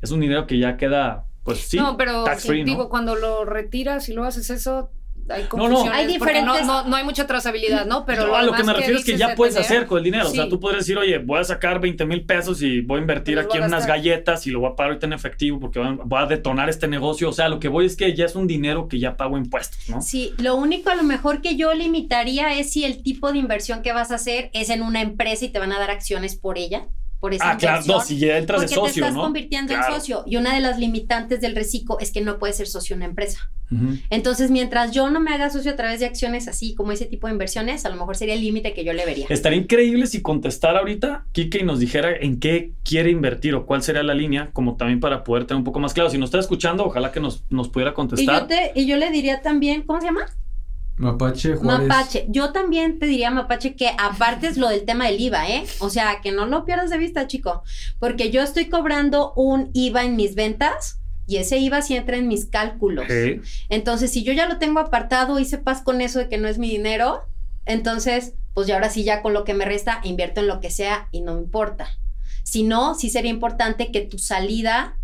Es 0.00 0.10
un 0.10 0.20
dinero 0.20 0.46
que 0.46 0.58
ya 0.58 0.76
queda, 0.76 1.24
pues 1.42 1.60
sí, 1.60 1.78
no, 1.78 1.96
pero 1.96 2.24
tax 2.24 2.46
free, 2.46 2.60
¿no? 2.60 2.66
digo, 2.66 2.88
cuando 2.88 3.14
lo 3.16 3.44
retiras 3.44 4.08
y 4.08 4.12
lo 4.12 4.24
haces 4.24 4.50
eso, 4.50 4.90
hay 5.28 5.42
no. 5.44 5.48
confusiones. 5.48 5.92
Hay 5.92 6.18
porque 6.18 6.42
no, 6.42 6.54
diferentes- 6.54 6.66
no, 6.66 6.84
no 6.84 6.96
hay 6.96 7.04
mucha 7.04 7.26
trazabilidad, 7.26 7.86
¿no? 7.86 8.04
Pero 8.06 8.26
No, 8.26 8.34
a 8.36 8.42
lo 8.42 8.52
que 8.52 8.62
me 8.64 8.72
refiero 8.72 8.98
es 8.98 9.04
que 9.04 9.16
ya 9.16 9.28
de 9.28 9.36
puedes 9.36 9.54
tener- 9.54 9.66
hacer 9.66 9.86
con 9.86 9.98
el 9.98 10.04
dinero. 10.04 10.28
O 10.28 10.30
sea, 10.30 10.48
tú 10.48 10.60
podrías 10.60 10.84
decir, 10.84 10.98
oye, 10.98 11.18
voy 11.18 11.40
a 11.40 11.44
sacar 11.44 11.80
20 11.80 12.04
mil 12.06 12.24
pesos 12.24 12.62
y 12.62 12.80
voy 12.80 12.98
a 12.98 13.00
invertir 13.00 13.38
aquí 13.38 13.58
en 13.58 13.64
unas 13.64 13.86
galletas 13.86 14.46
y 14.46 14.50
lo 14.50 14.60
voy 14.60 14.70
a 14.72 14.76
pagar 14.76 14.90
ahorita 14.92 15.06
en 15.06 15.12
efectivo 15.12 15.58
porque 15.60 15.78
va 15.80 15.96
va 15.96 16.20
a 16.22 16.26
detonar 16.26 16.68
este 16.68 16.88
negocio. 16.88 17.28
O 17.28 17.32
sea, 17.32 17.48
lo 17.48 17.58
que 17.60 17.68
voy 17.68 17.86
es 17.86 17.96
que 17.96 18.14
ya 18.14 18.24
es 18.24 18.34
un 18.36 18.46
dinero 18.46 18.88
que 18.88 18.98
ya 18.98 19.16
pago 19.16 19.36
impuestos, 19.38 19.88
¿no? 19.88 20.00
Sí, 20.02 20.32
lo 20.38 20.56
único 20.56 20.90
a 20.90 20.94
lo 20.94 21.02
mejor 21.02 21.40
que 21.42 21.56
yo 21.56 21.72
limitaría 21.74 22.58
es 22.58 22.72
si 22.72 22.84
el 22.84 23.02
tipo 23.02 23.32
de 23.32 23.38
inversión 23.38 23.82
que 23.82 23.92
vas 23.92 24.10
a 24.10 24.16
hacer 24.16 24.50
es 24.52 24.70
en 24.70 24.82
una 24.82 25.00
empresa 25.00 25.44
y 25.44 25.48
te 25.48 25.58
van 25.58 25.72
a 25.72 25.78
dar 25.78 25.90
acciones 25.90 26.36
por 26.36 26.58
ella, 26.58 26.86
por 27.26 27.34
esa 27.34 27.50
Ah, 27.50 27.56
claro, 27.56 27.82
no, 27.86 28.00
si 28.00 28.18
ya 28.18 28.38
entras 28.38 28.60
de 28.60 28.66
porque 28.68 28.74
socio, 28.88 29.02
te 29.02 29.08
estás 29.08 29.14
¿no? 29.14 29.22
convirtiendo 29.22 29.72
Claro. 29.74 29.94
en 29.94 30.00
socio. 30.00 30.22
Y 30.26 30.36
una 30.36 30.54
de 30.54 30.60
las 30.60 30.78
limitantes 30.78 31.40
del 31.40 31.56
reciclo 31.56 31.98
es 31.98 32.12
que 32.12 32.20
no 32.20 32.38
puedes 32.38 32.56
ser 32.56 32.68
socio 32.68 32.94
en 32.94 32.98
una 33.00 33.06
empresa. 33.06 33.50
Entonces, 34.10 34.52
mientras 34.52 34.92
yo 34.92 35.10
no 35.10 35.18
me 35.18 35.32
haga 35.34 35.50
socio 35.50 35.72
a 35.72 35.76
través 35.76 35.98
de 35.98 36.06
acciones 36.06 36.46
así 36.46 36.76
como 36.76 36.92
ese 36.92 37.06
tipo 37.06 37.26
de 37.26 37.32
inversiones, 37.32 37.84
a 37.84 37.88
lo 37.88 37.96
mejor 37.96 38.14
sería 38.16 38.34
el 38.34 38.40
límite 38.40 38.72
que 38.74 38.84
yo 38.84 38.92
le 38.92 39.04
vería. 39.04 39.26
Estaría 39.28 39.58
increíble 39.58 40.06
si 40.06 40.22
contestara 40.22 40.78
ahorita 40.78 41.26
Kike 41.32 41.58
y 41.58 41.62
nos 41.64 41.80
dijera 41.80 42.14
en 42.14 42.38
qué 42.38 42.70
quiere 42.84 43.10
invertir 43.10 43.56
o 43.56 43.66
cuál 43.66 43.82
sería 43.82 44.04
la 44.04 44.14
línea, 44.14 44.50
como 44.52 44.76
también 44.76 45.00
para 45.00 45.24
poder 45.24 45.46
tener 45.46 45.58
un 45.58 45.64
poco 45.64 45.80
más 45.80 45.94
claro. 45.94 46.10
Si 46.10 46.16
nos 46.16 46.28
está 46.28 46.38
escuchando, 46.38 46.84
ojalá 46.84 47.10
que 47.10 47.18
nos, 47.18 47.42
nos 47.50 47.68
pudiera 47.68 47.90
Y 47.90 47.94
contestar. 47.94 48.42
yo, 48.42 48.46
te, 48.46 48.70
y 48.76 48.86
yo 48.86 48.96
le 48.98 49.10
diría 49.10 49.42
también, 49.42 49.82
¿cómo 49.82 49.98
se 50.00 50.06
llama? 50.06 50.26
Mapache 50.98 51.56
Juárez. 51.56 51.88
Mapache. 51.88 52.26
Yo 52.28 52.52
también 52.52 52.98
te 52.98 53.06
diría, 53.06 53.30
Mapache, 53.30 53.76
que 53.76 53.90
aparte 53.98 54.46
es 54.46 54.56
lo 54.56 54.68
del 54.68 54.84
tema 54.84 55.06
del 55.06 55.20
IVA, 55.20 55.48
¿eh? 55.48 55.66
O 55.80 55.90
sea, 55.90 56.20
que 56.22 56.32
no 56.32 56.46
lo 56.46 56.64
pierdas 56.64 56.90
de 56.90 56.98
vista, 56.98 57.26
chico. 57.26 57.62
Porque 57.98 58.30
yo 58.30 58.42
estoy 58.42 58.66
cobrando 58.66 59.32
un 59.34 59.70
IVA 59.74 60.04
en 60.04 60.16
mis 60.16 60.34
ventas 60.34 61.00
y 61.26 61.36
ese 61.36 61.58
IVA 61.58 61.82
sí 61.82 61.96
entra 61.96 62.16
en 62.16 62.28
mis 62.28 62.46
cálculos. 62.46 63.06
Entonces, 63.68 64.10
si 64.12 64.22
yo 64.22 64.32
ya 64.32 64.48
lo 64.48 64.58
tengo 64.58 64.80
apartado, 64.80 65.38
hice 65.38 65.58
paz 65.58 65.82
con 65.82 66.00
eso 66.00 66.18
de 66.18 66.28
que 66.28 66.38
no 66.38 66.48
es 66.48 66.58
mi 66.58 66.70
dinero, 66.70 67.24
entonces, 67.66 68.34
pues 68.54 68.66
ya 68.66 68.74
ahora 68.74 68.90
sí, 68.90 69.04
ya 69.04 69.22
con 69.22 69.34
lo 69.34 69.44
que 69.44 69.52
me 69.52 69.64
resta, 69.64 70.00
invierto 70.04 70.40
en 70.40 70.46
lo 70.46 70.60
que 70.60 70.70
sea 70.70 71.08
y 71.10 71.20
no 71.20 71.34
me 71.34 71.42
importa. 71.42 71.88
Si 72.44 72.62
no, 72.62 72.94
sí 72.94 73.10
sería 73.10 73.30
importante 73.30 73.90
que 73.90 74.02
tu 74.02 74.18
salida 74.18 74.96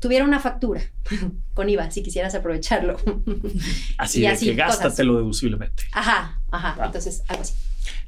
tuviera 0.00 0.24
una 0.24 0.40
factura 0.40 0.80
con 1.54 1.68
IVA, 1.68 1.90
si 1.90 2.02
quisieras 2.02 2.34
aprovecharlo. 2.34 2.96
Así 3.98 4.18
Y 4.18 4.22
de 4.22 4.28
así, 4.28 4.46
que 4.46 4.56
cosas. 4.56 4.80
gástatelo 4.80 5.16
deduciblemente. 5.16 5.84
Ajá, 5.92 6.40
ajá. 6.50 6.76
Entonces, 6.84 7.22
algo 7.28 7.42
así. 7.42 7.54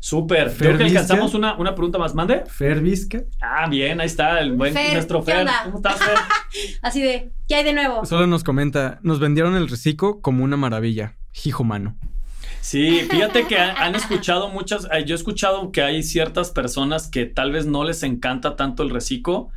Súper. 0.01 0.53
Creo 0.57 0.77
que 0.77 0.85
alcanzamos 0.85 1.35
una, 1.35 1.57
una 1.57 1.75
pregunta 1.75 1.99
más. 1.99 2.15
¿Mande? 2.15 2.45
Fer 2.47 2.81
Vizca. 2.81 3.23
Ah, 3.41 3.69
bien, 3.69 4.01
ahí 4.01 4.07
está 4.07 4.41
el 4.41 4.53
buen 4.53 4.73
Fer, 4.75 4.93
nuestro 4.95 5.25
¿qué 5.25 5.33
Fer. 5.33 5.41
onda? 5.41 5.61
¿Cómo 5.65 5.77
estás, 5.79 5.99
Fer? 5.99 6.17
Así 6.83 7.03
de, 7.03 7.31
¿qué 7.49 7.55
hay 7.57 7.65
de 7.65 7.73
nuevo? 7.73 8.05
Solo 8.05 8.27
nos 8.27 8.43
comenta, 8.45 8.99
nos 9.03 9.19
vendieron 9.21 9.55
el 9.57 9.69
reciclo 9.69 10.21
como 10.21 10.45
una 10.45 10.57
maravilla. 10.57 11.15
Hijo 11.45 11.63
mano. 11.65 11.97
Sí, 12.61 13.07
fíjate 13.11 13.47
que 13.47 13.57
han, 13.59 13.77
han 13.77 13.95
escuchado 13.95 14.49
muchas, 14.51 14.87
eh, 14.93 15.05
yo 15.07 15.15
he 15.15 15.19
escuchado 15.19 15.71
que 15.73 15.83
hay 15.83 16.03
ciertas 16.03 16.51
personas 16.51 17.09
que 17.09 17.25
tal 17.27 17.53
vez 17.53 17.67
no 17.67 17.85
les 17.85 18.03
encanta 18.03 18.57
tanto 18.57 18.83
el 18.83 18.91
reciclo. 18.91 19.51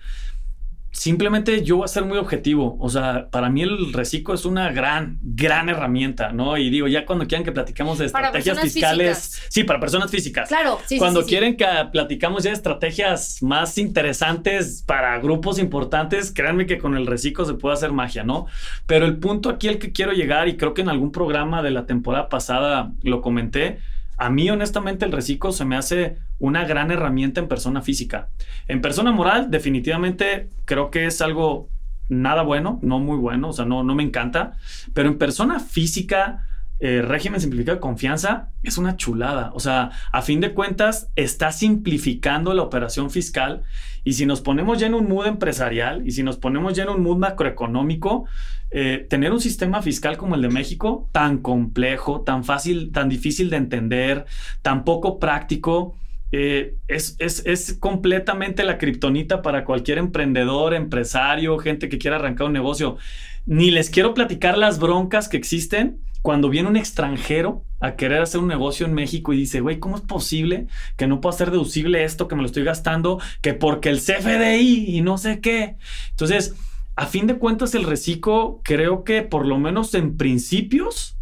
Simplemente 0.92 1.64
yo 1.64 1.78
voy 1.78 1.86
a 1.86 1.88
ser 1.88 2.04
muy 2.04 2.18
objetivo. 2.18 2.78
O 2.80 2.90
sea, 2.90 3.28
para 3.32 3.50
mí 3.50 3.62
el 3.62 3.94
reciclo 3.94 4.34
es 4.34 4.46
una 4.46 4.72
gran, 4.72 5.20
gran 5.22 5.70
herramienta, 5.70 6.32
¿no? 6.34 6.58
Y 6.58 6.70
digo, 6.70 6.88
ya 6.88 7.06
cuando 7.06 7.28
quieran 7.28 7.46
que 7.46 7.52
platiquemos 7.52 7.98
de 7.98 8.08
estrategias 8.08 8.60
fiscales. 8.60 9.18
físicas. 9.18 9.48
Sí, 9.50 9.64
para 9.64 9.80
personas 9.80 10.12
físicas. 10.12 10.50
Claro, 10.50 10.80
sí, 10.86 10.98
Cuando 10.98 11.22
sí, 11.22 11.26
sí. 11.26 11.30
quieren 11.30 11.56
que 11.56 11.66
platicamos 11.92 12.44
ya 12.44 12.50
de 12.50 12.58
estrategias 12.58 13.42
más 13.42 13.78
interesantes 13.78 14.84
para 14.86 15.18
grupos 15.20 15.60
importantes, 15.60 16.32
créanme 16.32 16.66
que 16.66 16.78
con 16.78 16.96
el 16.98 17.08
reciclo 17.08 17.46
se 17.46 17.54
puede 17.54 17.74
hacer 17.76 17.92
magia, 17.94 18.24
¿no? 18.24 18.48
Pero 18.86 19.06
el 19.06 19.18
punto 19.18 19.50
aquí 19.50 19.70
al 19.70 19.78
que 19.78 19.94
quiero 19.94 20.12
llegar, 20.12 20.50
y 20.50 20.58
creo 20.58 20.74
que 20.74 20.82
en 20.82 20.90
algún 20.90 21.12
programa 21.12 21.64
de 21.64 21.72
la 21.72 21.86
temporada 21.86 22.28
pasada 22.28 22.92
lo 23.02 23.22
comenté, 23.22 23.80
a 24.22 24.30
mí 24.30 24.48
honestamente 24.52 25.04
el 25.04 25.12
reciclo 25.12 25.52
se 25.52 25.66
me 25.66 25.76
hace 25.76 26.18
una 26.38 26.64
gran 26.66 26.92
herramienta 26.92 27.42
en 27.42 27.48
persona 27.48 27.82
física. 27.82 28.30
En 28.68 28.80
persona 28.80 29.12
moral 29.12 29.50
definitivamente 29.50 30.48
creo 30.66 30.92
que 30.92 31.08
es 31.08 31.24
algo 31.24 31.70
nada 32.08 32.44
bueno, 32.44 32.78
no 32.84 33.00
muy 33.00 33.18
bueno, 33.18 33.50
o 33.50 33.54
sea, 33.54 33.66
no, 33.66 33.84
no 33.84 33.96
me 33.96 34.04
encanta, 34.04 34.58
pero 34.94 35.10
en 35.10 35.18
persona 35.18 35.60
física 35.60 36.46
eh, 36.84 37.04
régimen 37.04 37.40
simplificado 37.40 37.76
de 37.76 37.82
confianza 37.82 38.50
es 38.64 38.80
una 38.80 38.98
chulada. 38.98 39.52
O 39.54 39.60
sea, 39.60 39.92
a 40.12 40.24
fin 40.24 40.40
de 40.40 40.56
cuentas, 40.56 41.12
está 41.16 41.52
simplificando 41.52 42.56
la 42.56 42.64
operación 42.64 43.12
fiscal. 43.12 43.62
Y 44.04 44.14
si 44.14 44.26
nos 44.26 44.42
ponemos 44.42 44.80
ya 44.80 44.88
en 44.88 44.96
un 44.96 45.08
mood 45.08 45.28
empresarial 45.28 46.02
y 46.08 46.12
si 46.12 46.24
nos 46.24 46.38
ponemos 46.38 46.74
ya 46.74 46.84
en 46.84 46.90
un 46.90 47.04
mood 47.04 47.18
macroeconómico, 47.18 48.26
eh, 48.72 49.06
tener 49.08 49.32
un 49.32 49.40
sistema 49.40 49.84
fiscal 49.84 50.18
como 50.18 50.34
el 50.34 50.42
de 50.42 50.50
México, 50.50 51.08
tan 51.12 51.38
complejo, 51.38 52.22
tan 52.22 52.44
fácil, 52.44 52.92
tan 52.92 53.10
difícil 53.10 53.52
de 53.52 53.58
entender, 53.58 54.26
tan 54.64 54.84
poco 54.84 55.20
práctico, 55.20 55.96
eh, 56.32 56.78
es, 56.88 57.16
es, 57.20 57.46
es, 57.46 57.74
completamente 57.74 58.64
la 58.64 58.80
kriptonita 58.80 59.44
para 59.44 59.66
cualquier 59.66 60.00
emprendedor, 60.00 60.74
empresario, 60.74 61.60
gente 61.60 61.90
que 61.90 62.00
quiera 62.00 62.16
arrancar 62.16 62.48
un 62.48 62.54
negocio. 62.54 62.98
Ni 63.46 63.70
les 63.70 63.92
quiero 63.92 64.16
platicar 64.16 64.58
las 64.58 64.80
broncas 64.80 65.30
que 65.30 65.38
existen 65.38 66.00
cuando 66.22 66.50
viene 66.50 66.70
un 66.70 66.78
extranjero 66.78 67.64
a 67.80 67.96
querer 67.96 68.22
hacer 68.22 68.40
un 68.40 68.48
negocio 68.48 68.86
en 68.86 68.94
México 68.94 69.34
y 69.34 69.38
dice, 69.38 69.60
güey, 69.60 69.80
¿cómo 69.80 69.96
es 69.96 70.02
posible 70.02 70.68
que 70.98 71.08
no 71.08 71.20
pueda 71.20 71.36
ser 71.36 71.52
deducible 71.52 72.04
esto, 72.04 72.28
que 72.28 72.36
me 72.36 72.42
lo 72.42 72.46
estoy 72.46 72.64
gastando, 72.64 73.20
que 73.42 73.54
porque 73.54 73.90
el 73.90 74.00
CFDI 74.00 74.96
y 74.96 75.02
no 75.02 75.18
sé 75.18 75.40
qué? 75.40 75.78
Entonces, 76.12 76.56
a 76.96 77.08
fin 77.08 77.26
de 77.26 77.38
cuentas, 77.38 77.74
el 77.74 77.84
reciclo 77.84 78.62
creo 78.64 79.04
que 79.04 79.24
por 79.24 79.48
lo 79.48 79.58
menos 79.58 79.94
en 79.96 80.18
principios 80.18 81.18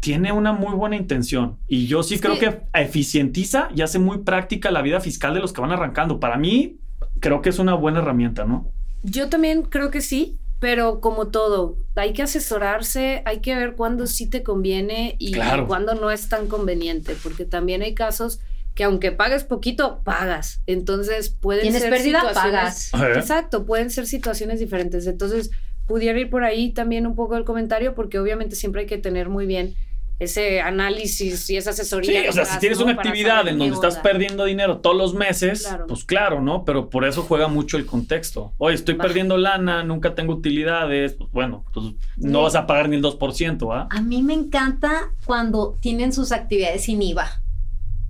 tiene 0.00 0.32
una 0.32 0.52
muy 0.52 0.74
buena 0.74 0.96
intención. 0.96 1.56
Y 1.66 1.86
yo 1.86 2.02
sí, 2.02 2.18
creo 2.18 2.38
que 2.38 2.60
eficientiza 2.74 3.70
y 3.74 3.80
hace 3.80 3.98
muy 3.98 4.18
práctica 4.18 4.70
la 4.70 4.82
vida 4.82 5.00
fiscal 5.00 5.32
de 5.32 5.40
los 5.40 5.54
que 5.54 5.62
van 5.62 5.72
arrancando. 5.72 6.20
Para 6.20 6.36
mí, 6.36 6.76
creo 7.20 7.40
que 7.40 7.48
es 7.48 7.58
una 7.58 7.72
buena 7.72 8.00
herramienta, 8.00 8.44
¿no? 8.44 8.70
Yo 9.02 9.30
también 9.30 9.62
creo 9.62 9.90
que 9.90 10.02
sí 10.02 10.36
pero 10.64 11.02
como 11.02 11.28
todo, 11.28 11.76
hay 11.94 12.14
que 12.14 12.22
asesorarse, 12.22 13.20
hay 13.26 13.40
que 13.40 13.54
ver 13.54 13.74
cuándo 13.74 14.06
sí 14.06 14.30
te 14.30 14.42
conviene 14.42 15.14
y, 15.18 15.34
cuándo 15.66 15.94
no 15.94 16.10
es 16.10 16.30
tan 16.30 16.48
conveniente, 16.48 17.14
porque 17.22 17.44
también 17.44 17.82
hay 17.82 17.92
casos 17.92 18.40
que 18.74 18.84
aunque 18.84 19.12
pagues 19.12 19.44
poquito, 19.44 20.00
pagas. 20.04 20.62
Entonces 20.66 21.28
pueden 21.28 21.64
¿Tienes 21.64 21.82
ser 21.82 21.90
pérdida? 21.90 22.32
Pagas. 22.32 22.90
Exacto, 23.14 23.66
pueden 23.66 23.90
ser 23.90 24.06
situaciones 24.06 24.58
diferentes. 24.58 25.06
Entonces, 25.06 25.50
pudiera 25.86 26.18
ir 26.18 26.30
por 26.30 26.44
ahí 26.44 26.72
también 26.72 27.06
un 27.06 27.14
poco 27.14 27.36
el 27.36 27.44
comentario, 27.44 27.94
porque 27.94 28.18
obviamente 28.18 28.56
siempre 28.56 28.80
hay 28.80 28.86
que 28.86 28.96
tener 28.96 29.28
muy 29.28 29.44
bien 29.44 29.74
ese 30.18 30.60
análisis 30.60 31.50
y 31.50 31.56
esa 31.56 31.70
asesoría. 31.70 32.22
Sí, 32.22 32.28
o 32.28 32.32
sea, 32.32 32.44
si 32.44 32.58
tienes 32.58 32.78
una 32.78 32.92
actividad 32.92 33.48
en 33.48 33.58
donde 33.58 33.74
estás 33.74 33.98
perdiendo 33.98 34.44
dinero 34.44 34.78
todos 34.78 34.96
los 34.96 35.14
meses, 35.14 35.68
pues 35.88 36.04
claro, 36.04 36.40
¿no? 36.40 36.64
Pero 36.64 36.88
por 36.88 37.04
eso 37.04 37.22
juega 37.22 37.48
mucho 37.48 37.76
el 37.76 37.86
contexto. 37.86 38.52
Oye, 38.58 38.76
estoy 38.76 38.94
perdiendo 38.94 39.36
lana, 39.36 39.82
nunca 39.82 40.14
tengo 40.14 40.34
utilidades, 40.34 41.14
pues 41.14 41.30
bueno, 41.32 41.64
pues 41.72 41.86
no 42.16 42.42
vas 42.42 42.54
a 42.54 42.66
pagar 42.66 42.88
ni 42.88 42.96
el 42.96 43.02
2%, 43.02 43.74
¿ah? 43.74 43.88
A 43.90 44.00
mí 44.00 44.22
me 44.22 44.34
encanta 44.34 45.10
cuando 45.24 45.78
tienen 45.80 46.12
sus 46.12 46.32
actividades 46.32 46.84
sin 46.84 47.02
IVA. 47.02 47.40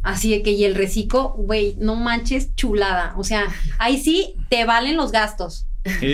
Así 0.03 0.31
de 0.31 0.43
que, 0.43 0.51
y 0.51 0.65
el 0.65 0.75
reciclo, 0.75 1.31
güey, 1.31 1.77
no 1.79 1.97
manches, 1.97 2.55
chulada. 2.55 3.15
O 3.17 3.25
sea, 3.25 3.47
ahí 3.79 3.97
sí 3.97 4.37
te 4.51 4.67
valen 4.67 4.99
los 4.99 5.13
gastos, 5.13 5.67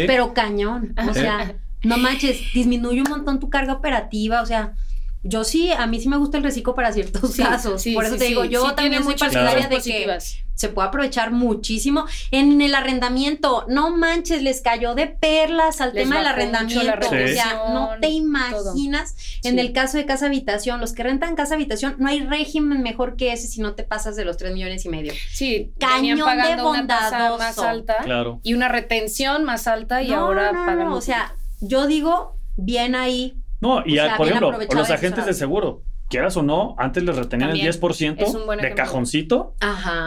pero 0.06 0.32
cañón. 0.32 0.94
O 1.08 1.12
sea, 1.12 1.56
no 1.82 1.98
manches, 1.98 2.40
disminuye 2.54 3.02
un 3.02 3.10
montón 3.10 3.40
tu 3.40 3.50
carga 3.50 3.72
operativa, 3.72 4.42
o 4.42 4.46
sea, 4.46 4.74
yo 5.22 5.44
sí, 5.44 5.70
a 5.70 5.86
mí 5.86 6.00
sí 6.00 6.08
me 6.08 6.16
gusta 6.16 6.38
el 6.38 6.44
reciclo 6.44 6.74
para 6.74 6.92
ciertos 6.92 7.36
casos. 7.36 7.84
Por 7.94 8.04
eso 8.04 8.16
te 8.16 8.24
digo, 8.24 8.44
yo 8.44 8.74
también 8.74 9.04
soy 9.04 9.16
partidaria 9.16 9.68
de 9.68 9.80
que 9.80 10.18
se 10.54 10.68
puede 10.68 10.88
aprovechar 10.88 11.30
muchísimo. 11.30 12.04
En 12.30 12.60
el 12.60 12.74
arrendamiento, 12.74 13.64
no 13.68 13.96
manches, 13.96 14.42
les 14.42 14.60
cayó 14.60 14.94
de 14.94 15.06
perlas 15.06 15.80
al 15.80 15.92
tema 15.92 16.18
del 16.18 16.26
arrendamiento. 16.26 16.80
O 17.00 17.28
sea, 17.28 17.62
no 17.72 17.90
te 18.00 18.08
imaginas. 18.08 19.16
En 19.42 19.58
el 19.58 19.72
caso 19.72 19.96
de 19.96 20.06
casa 20.06 20.26
habitación, 20.26 20.80
los 20.80 20.92
que 20.92 21.02
rentan 21.02 21.34
casa 21.34 21.54
habitación, 21.54 21.96
no 21.98 22.08
hay 22.08 22.20
régimen 22.20 22.82
mejor 22.82 23.16
que 23.16 23.32
ese 23.32 23.46
si 23.46 23.60
no 23.60 23.74
te 23.74 23.84
pasas 23.84 24.16
de 24.16 24.24
los 24.24 24.36
3 24.36 24.52
millones 24.52 24.84
y 24.84 24.88
medio. 24.90 25.12
Sí, 25.32 25.72
cañón 25.78 26.18
de 26.18 26.62
bondadoso. 26.62 27.38
más 27.38 27.58
alta 27.58 27.96
claro. 28.04 28.40
y 28.42 28.54
una 28.54 28.68
retención 28.68 29.44
más 29.44 29.66
alta 29.66 30.02
y 30.02 30.12
ahora 30.12 30.52
pagan. 30.52 30.88
o 30.88 31.00
sea, 31.00 31.34
yo 31.60 31.86
digo, 31.86 32.36
bien 32.56 32.94
ahí 32.94 33.39
no, 33.60 33.82
y 33.84 33.98
por 34.16 34.28
ejemplo, 34.28 34.58
los 34.74 34.90
agentes 34.90 35.26
de 35.26 35.34
seguro, 35.34 35.82
quieras 36.08 36.36
o 36.36 36.42
no, 36.42 36.74
antes 36.78 37.04
les 37.04 37.16
retenían 37.16 37.50
el 37.50 37.60
10% 37.60 38.60
de 38.60 38.74
cajoncito 38.74 39.54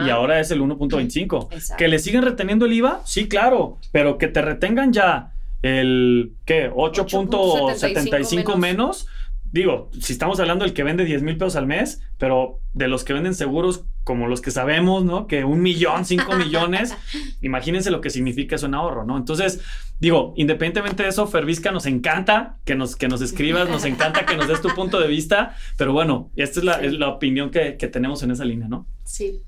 y 0.04 0.10
ahora 0.10 0.40
es 0.40 0.50
el 0.50 0.60
1.25. 0.60 1.76
Que 1.76 1.88
le 1.88 1.98
siguen 1.98 2.22
reteniendo 2.22 2.66
el 2.66 2.72
IVA, 2.74 3.00
sí, 3.04 3.28
claro, 3.28 3.78
pero 3.92 4.18
que 4.18 4.28
te 4.28 4.42
retengan 4.42 4.92
ya 4.92 5.32
el, 5.62 6.34
¿qué? 6.44 6.70
8.75 6.70 8.56
menos 8.56 9.06
digo, 9.54 9.88
si 10.00 10.12
estamos 10.12 10.40
hablando 10.40 10.64
del 10.64 10.74
que 10.74 10.82
vende 10.82 11.04
10 11.04 11.22
mil 11.22 11.36
pesos 11.36 11.54
al 11.54 11.68
mes, 11.68 12.02
pero 12.18 12.58
de 12.72 12.88
los 12.88 13.04
que 13.04 13.12
venden 13.12 13.34
seguros 13.34 13.84
como 14.02 14.26
los 14.26 14.40
que 14.40 14.50
sabemos, 14.50 15.04
¿no? 15.04 15.28
Que 15.28 15.44
un 15.44 15.62
millón, 15.62 16.04
cinco 16.04 16.34
millones, 16.36 16.96
imagínense 17.40 17.92
lo 17.92 18.00
que 18.00 18.10
significa 18.10 18.56
eso 18.56 18.66
en 18.66 18.74
ahorro, 18.74 19.04
¿no? 19.04 19.16
Entonces, 19.16 19.60
digo, 20.00 20.34
independientemente 20.36 21.04
de 21.04 21.10
eso, 21.10 21.28
Fervisca 21.28 21.70
nos 21.70 21.86
encanta 21.86 22.58
que 22.64 22.74
nos, 22.74 22.96
que 22.96 23.06
nos 23.06 23.22
escribas, 23.22 23.68
nos 23.68 23.84
encanta 23.84 24.26
que 24.26 24.36
nos 24.36 24.48
des 24.48 24.60
tu 24.60 24.70
punto 24.74 24.98
de 24.98 25.06
vista, 25.06 25.56
pero 25.78 25.92
bueno, 25.92 26.32
esta 26.34 26.58
es 26.58 26.64
la, 26.64 26.72
es 26.82 26.92
la 26.94 27.08
opinión 27.08 27.52
que, 27.52 27.76
que 27.76 27.86
tenemos 27.86 28.24
en 28.24 28.32
esa 28.32 28.44
línea, 28.44 28.66
¿no? 28.66 28.88
Sí. 29.04 29.40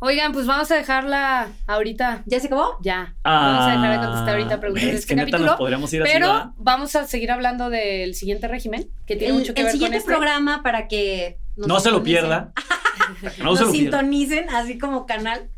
Oigan, 0.00 0.32
pues 0.32 0.46
vamos 0.46 0.70
a 0.70 0.76
dejarla 0.76 1.48
ahorita. 1.66 2.22
¿Ya 2.26 2.38
se 2.38 2.46
acabó? 2.46 2.76
Ya. 2.80 3.16
vamos 3.24 3.66
a 3.66 3.70
dejar 3.72 3.90
de 3.90 4.06
contestar 4.06 4.28
ahorita 4.30 4.54
ah, 4.54 4.60
preguntas 4.60 4.86
de 4.86 4.96
este 4.96 5.16
capítulo. 5.16 5.56
podríamos 5.56 5.92
ir 5.92 6.02
pero 6.04 6.52
vamos 6.56 6.94
a 6.94 7.06
seguir 7.06 7.32
hablando 7.32 7.68
del 7.68 8.14
siguiente 8.14 8.46
régimen, 8.46 8.88
que 9.06 9.16
tiene 9.16 9.32
mucho 9.32 9.54
que 9.54 9.62
ver 9.62 9.64
con 9.64 9.66
El 9.66 9.72
siguiente 9.72 9.96
este. 9.98 10.10
programa 10.10 10.62
para 10.62 10.86
que... 10.86 11.38
No 11.56 11.80
se 11.80 11.90
lo 11.90 12.04
pierda. 12.04 12.52
no 13.42 13.56
se 13.56 13.64
lo 13.64 13.72
sintonicen, 13.72 14.48
así 14.54 14.78
como 14.78 15.04
canal. 15.04 15.50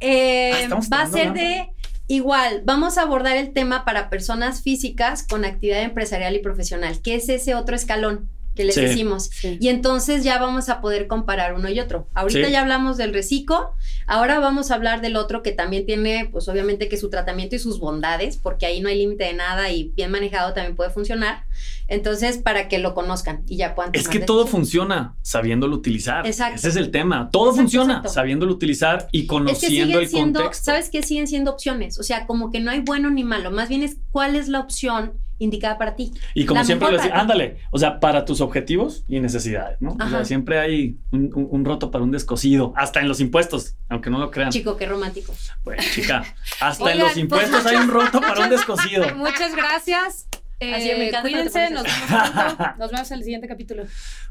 Eh, 0.00 0.68
ah, 0.70 0.80
va 0.90 1.02
a 1.02 1.06
ser 1.06 1.34
de... 1.34 1.70
Igual, 2.08 2.62
vamos 2.64 2.98
a 2.98 3.02
abordar 3.02 3.36
el 3.36 3.52
tema 3.52 3.84
para 3.84 4.08
personas 4.08 4.62
físicas 4.62 5.26
con 5.26 5.44
actividad 5.44 5.82
empresarial 5.82 6.36
y 6.36 6.38
profesional, 6.38 7.02
que 7.02 7.16
es 7.16 7.28
ese 7.28 7.54
otro 7.56 7.74
escalón 7.74 8.30
que 8.56 8.64
les 8.64 8.74
decimos. 8.74 9.30
Y 9.42 9.68
entonces 9.68 10.24
ya 10.24 10.38
vamos 10.38 10.68
a 10.68 10.80
poder 10.80 11.06
comparar 11.06 11.54
uno 11.54 11.68
y 11.68 11.78
otro. 11.78 12.08
Ahorita 12.14 12.48
ya 12.48 12.62
hablamos 12.62 12.96
del 12.96 13.12
reciclo, 13.12 13.74
ahora 14.08 14.40
vamos 14.40 14.70
a 14.70 14.74
hablar 14.74 15.00
del 15.00 15.16
otro 15.16 15.42
que 15.42 15.52
también 15.52 15.86
tiene, 15.86 16.28
pues 16.32 16.48
obviamente 16.48 16.88
que 16.88 16.96
su 16.96 17.10
tratamiento 17.10 17.54
y 17.54 17.58
sus 17.60 17.78
bondades, 17.78 18.36
porque 18.36 18.66
ahí 18.66 18.80
no 18.80 18.88
hay 18.88 18.98
límite 18.98 19.24
de 19.24 19.34
nada 19.34 19.70
y 19.70 19.92
bien 19.94 20.10
manejado 20.10 20.52
también 20.54 20.74
puede 20.74 20.90
funcionar. 20.90 21.44
Entonces, 21.88 22.38
para 22.38 22.66
que 22.66 22.78
lo 22.78 22.94
conozcan 22.94 23.44
y 23.46 23.58
ya 23.58 23.76
puedan. 23.76 23.92
Es 23.94 24.08
que 24.08 24.18
todo 24.18 24.46
funciona 24.46 25.14
sabiéndolo 25.22 25.76
utilizar. 25.76 26.26
Exacto. 26.26 26.56
Ese 26.56 26.68
es 26.70 26.76
el 26.76 26.90
tema. 26.90 27.30
Todo 27.30 27.54
funciona 27.54 28.02
sabiéndolo 28.08 28.52
utilizar 28.52 29.06
y 29.12 29.26
conociendo 29.26 30.00
el 30.00 30.10
contexto. 30.10 30.64
¿Sabes 30.64 30.88
qué? 30.90 31.02
Siguen 31.02 31.28
siendo 31.28 31.52
opciones. 31.52 32.00
O 32.00 32.02
sea, 32.02 32.26
como 32.26 32.50
que 32.50 32.58
no 32.58 32.72
hay 32.72 32.80
bueno 32.80 33.10
ni 33.10 33.22
malo. 33.22 33.50
Más 33.52 33.68
bien 33.68 33.82
es 33.82 33.98
cuál 34.10 34.34
es 34.34 34.48
la 34.48 34.60
opción 34.60 35.12
indicada 35.38 35.78
para 35.78 35.96
ti. 35.96 36.12
Y 36.34 36.46
como 36.46 36.64
siempre 36.64 36.90
le 36.90 36.98
decía, 36.98 37.18
ándale, 37.18 37.58
o 37.70 37.78
sea, 37.78 38.00
para 38.00 38.24
tus 38.24 38.40
objetivos 38.40 39.04
y 39.08 39.20
necesidades, 39.20 39.80
¿no? 39.80 39.92
O 39.92 40.08
sea, 40.08 40.24
siempre 40.24 40.58
hay 40.58 40.98
un, 41.12 41.64
roto 41.64 41.90
para 41.90 42.04
un 42.04 42.10
descosido, 42.10 42.72
hasta 42.76 43.00
en 43.00 43.08
los 43.08 43.20
impuestos, 43.20 43.76
aunque 43.88 44.10
no 44.10 44.18
lo 44.18 44.30
crean. 44.30 44.50
Chico, 44.50 44.76
qué 44.76 44.86
romántico. 44.86 45.34
Bueno, 45.64 45.82
chica, 45.92 46.24
hasta 46.60 46.92
en 46.92 46.98
los 46.98 47.08
pues, 47.08 47.18
impuestos 47.18 47.66
hay 47.66 47.76
un 47.76 47.88
roto 47.88 48.20
para 48.20 48.44
un 48.44 48.50
descosido. 48.50 49.14
Muchas 49.16 49.54
gracias. 49.54 50.26
Eh, 50.58 51.12
cuídense, 51.20 51.70
nos 51.70 51.82
vemos 51.82 52.58
Nos 52.78 52.90
vemos 52.90 53.10
en 53.10 53.18
el 53.18 53.24
siguiente 53.24 53.46
capítulo. 53.46 53.84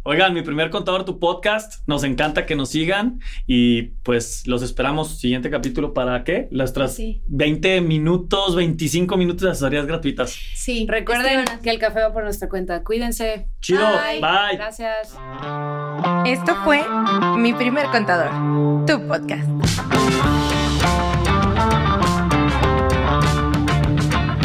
Oigan, 0.04 0.34
mi 0.34 0.42
primer 0.42 0.72
contador, 0.72 1.06
tu 1.06 1.20
podcast. 1.20 1.88
Nos 1.88 2.04
encanta 2.04 2.46
que 2.46 2.56
nos 2.56 2.70
sigan 2.70 3.20
y 3.46 3.84
pues 4.04 4.48
los 4.48 4.64
esperamos 4.64 5.20
siguiente 5.20 5.52
capítulo 5.52 5.94
para 5.94 6.24
qué? 6.24 6.48
Las 6.52 6.74
tras 6.74 6.98
20 7.28 7.82
minutos, 7.82 8.56
25 8.56 9.18
minutos 9.18 9.44
de 9.44 9.52
asesorías 9.52 9.86
gratuitas. 9.86 10.36
Sí, 10.56 10.88
recuerden 10.90 11.46
que 11.62 11.70
el 11.70 11.78
café 11.80 12.02
va 12.02 12.12
por 12.12 12.24
nuestra 12.24 12.50
cuenta. 12.50 12.84
Cuídense. 12.84 13.48
Chido. 13.62 13.88
Bye. 14.20 14.58
Gracias. 14.58 15.16
Esto 16.26 16.56
fue 16.64 16.84
mi 17.38 17.54
primer 17.54 17.86
contador, 17.88 18.86
tu 18.88 19.08
podcast. 19.08 20.55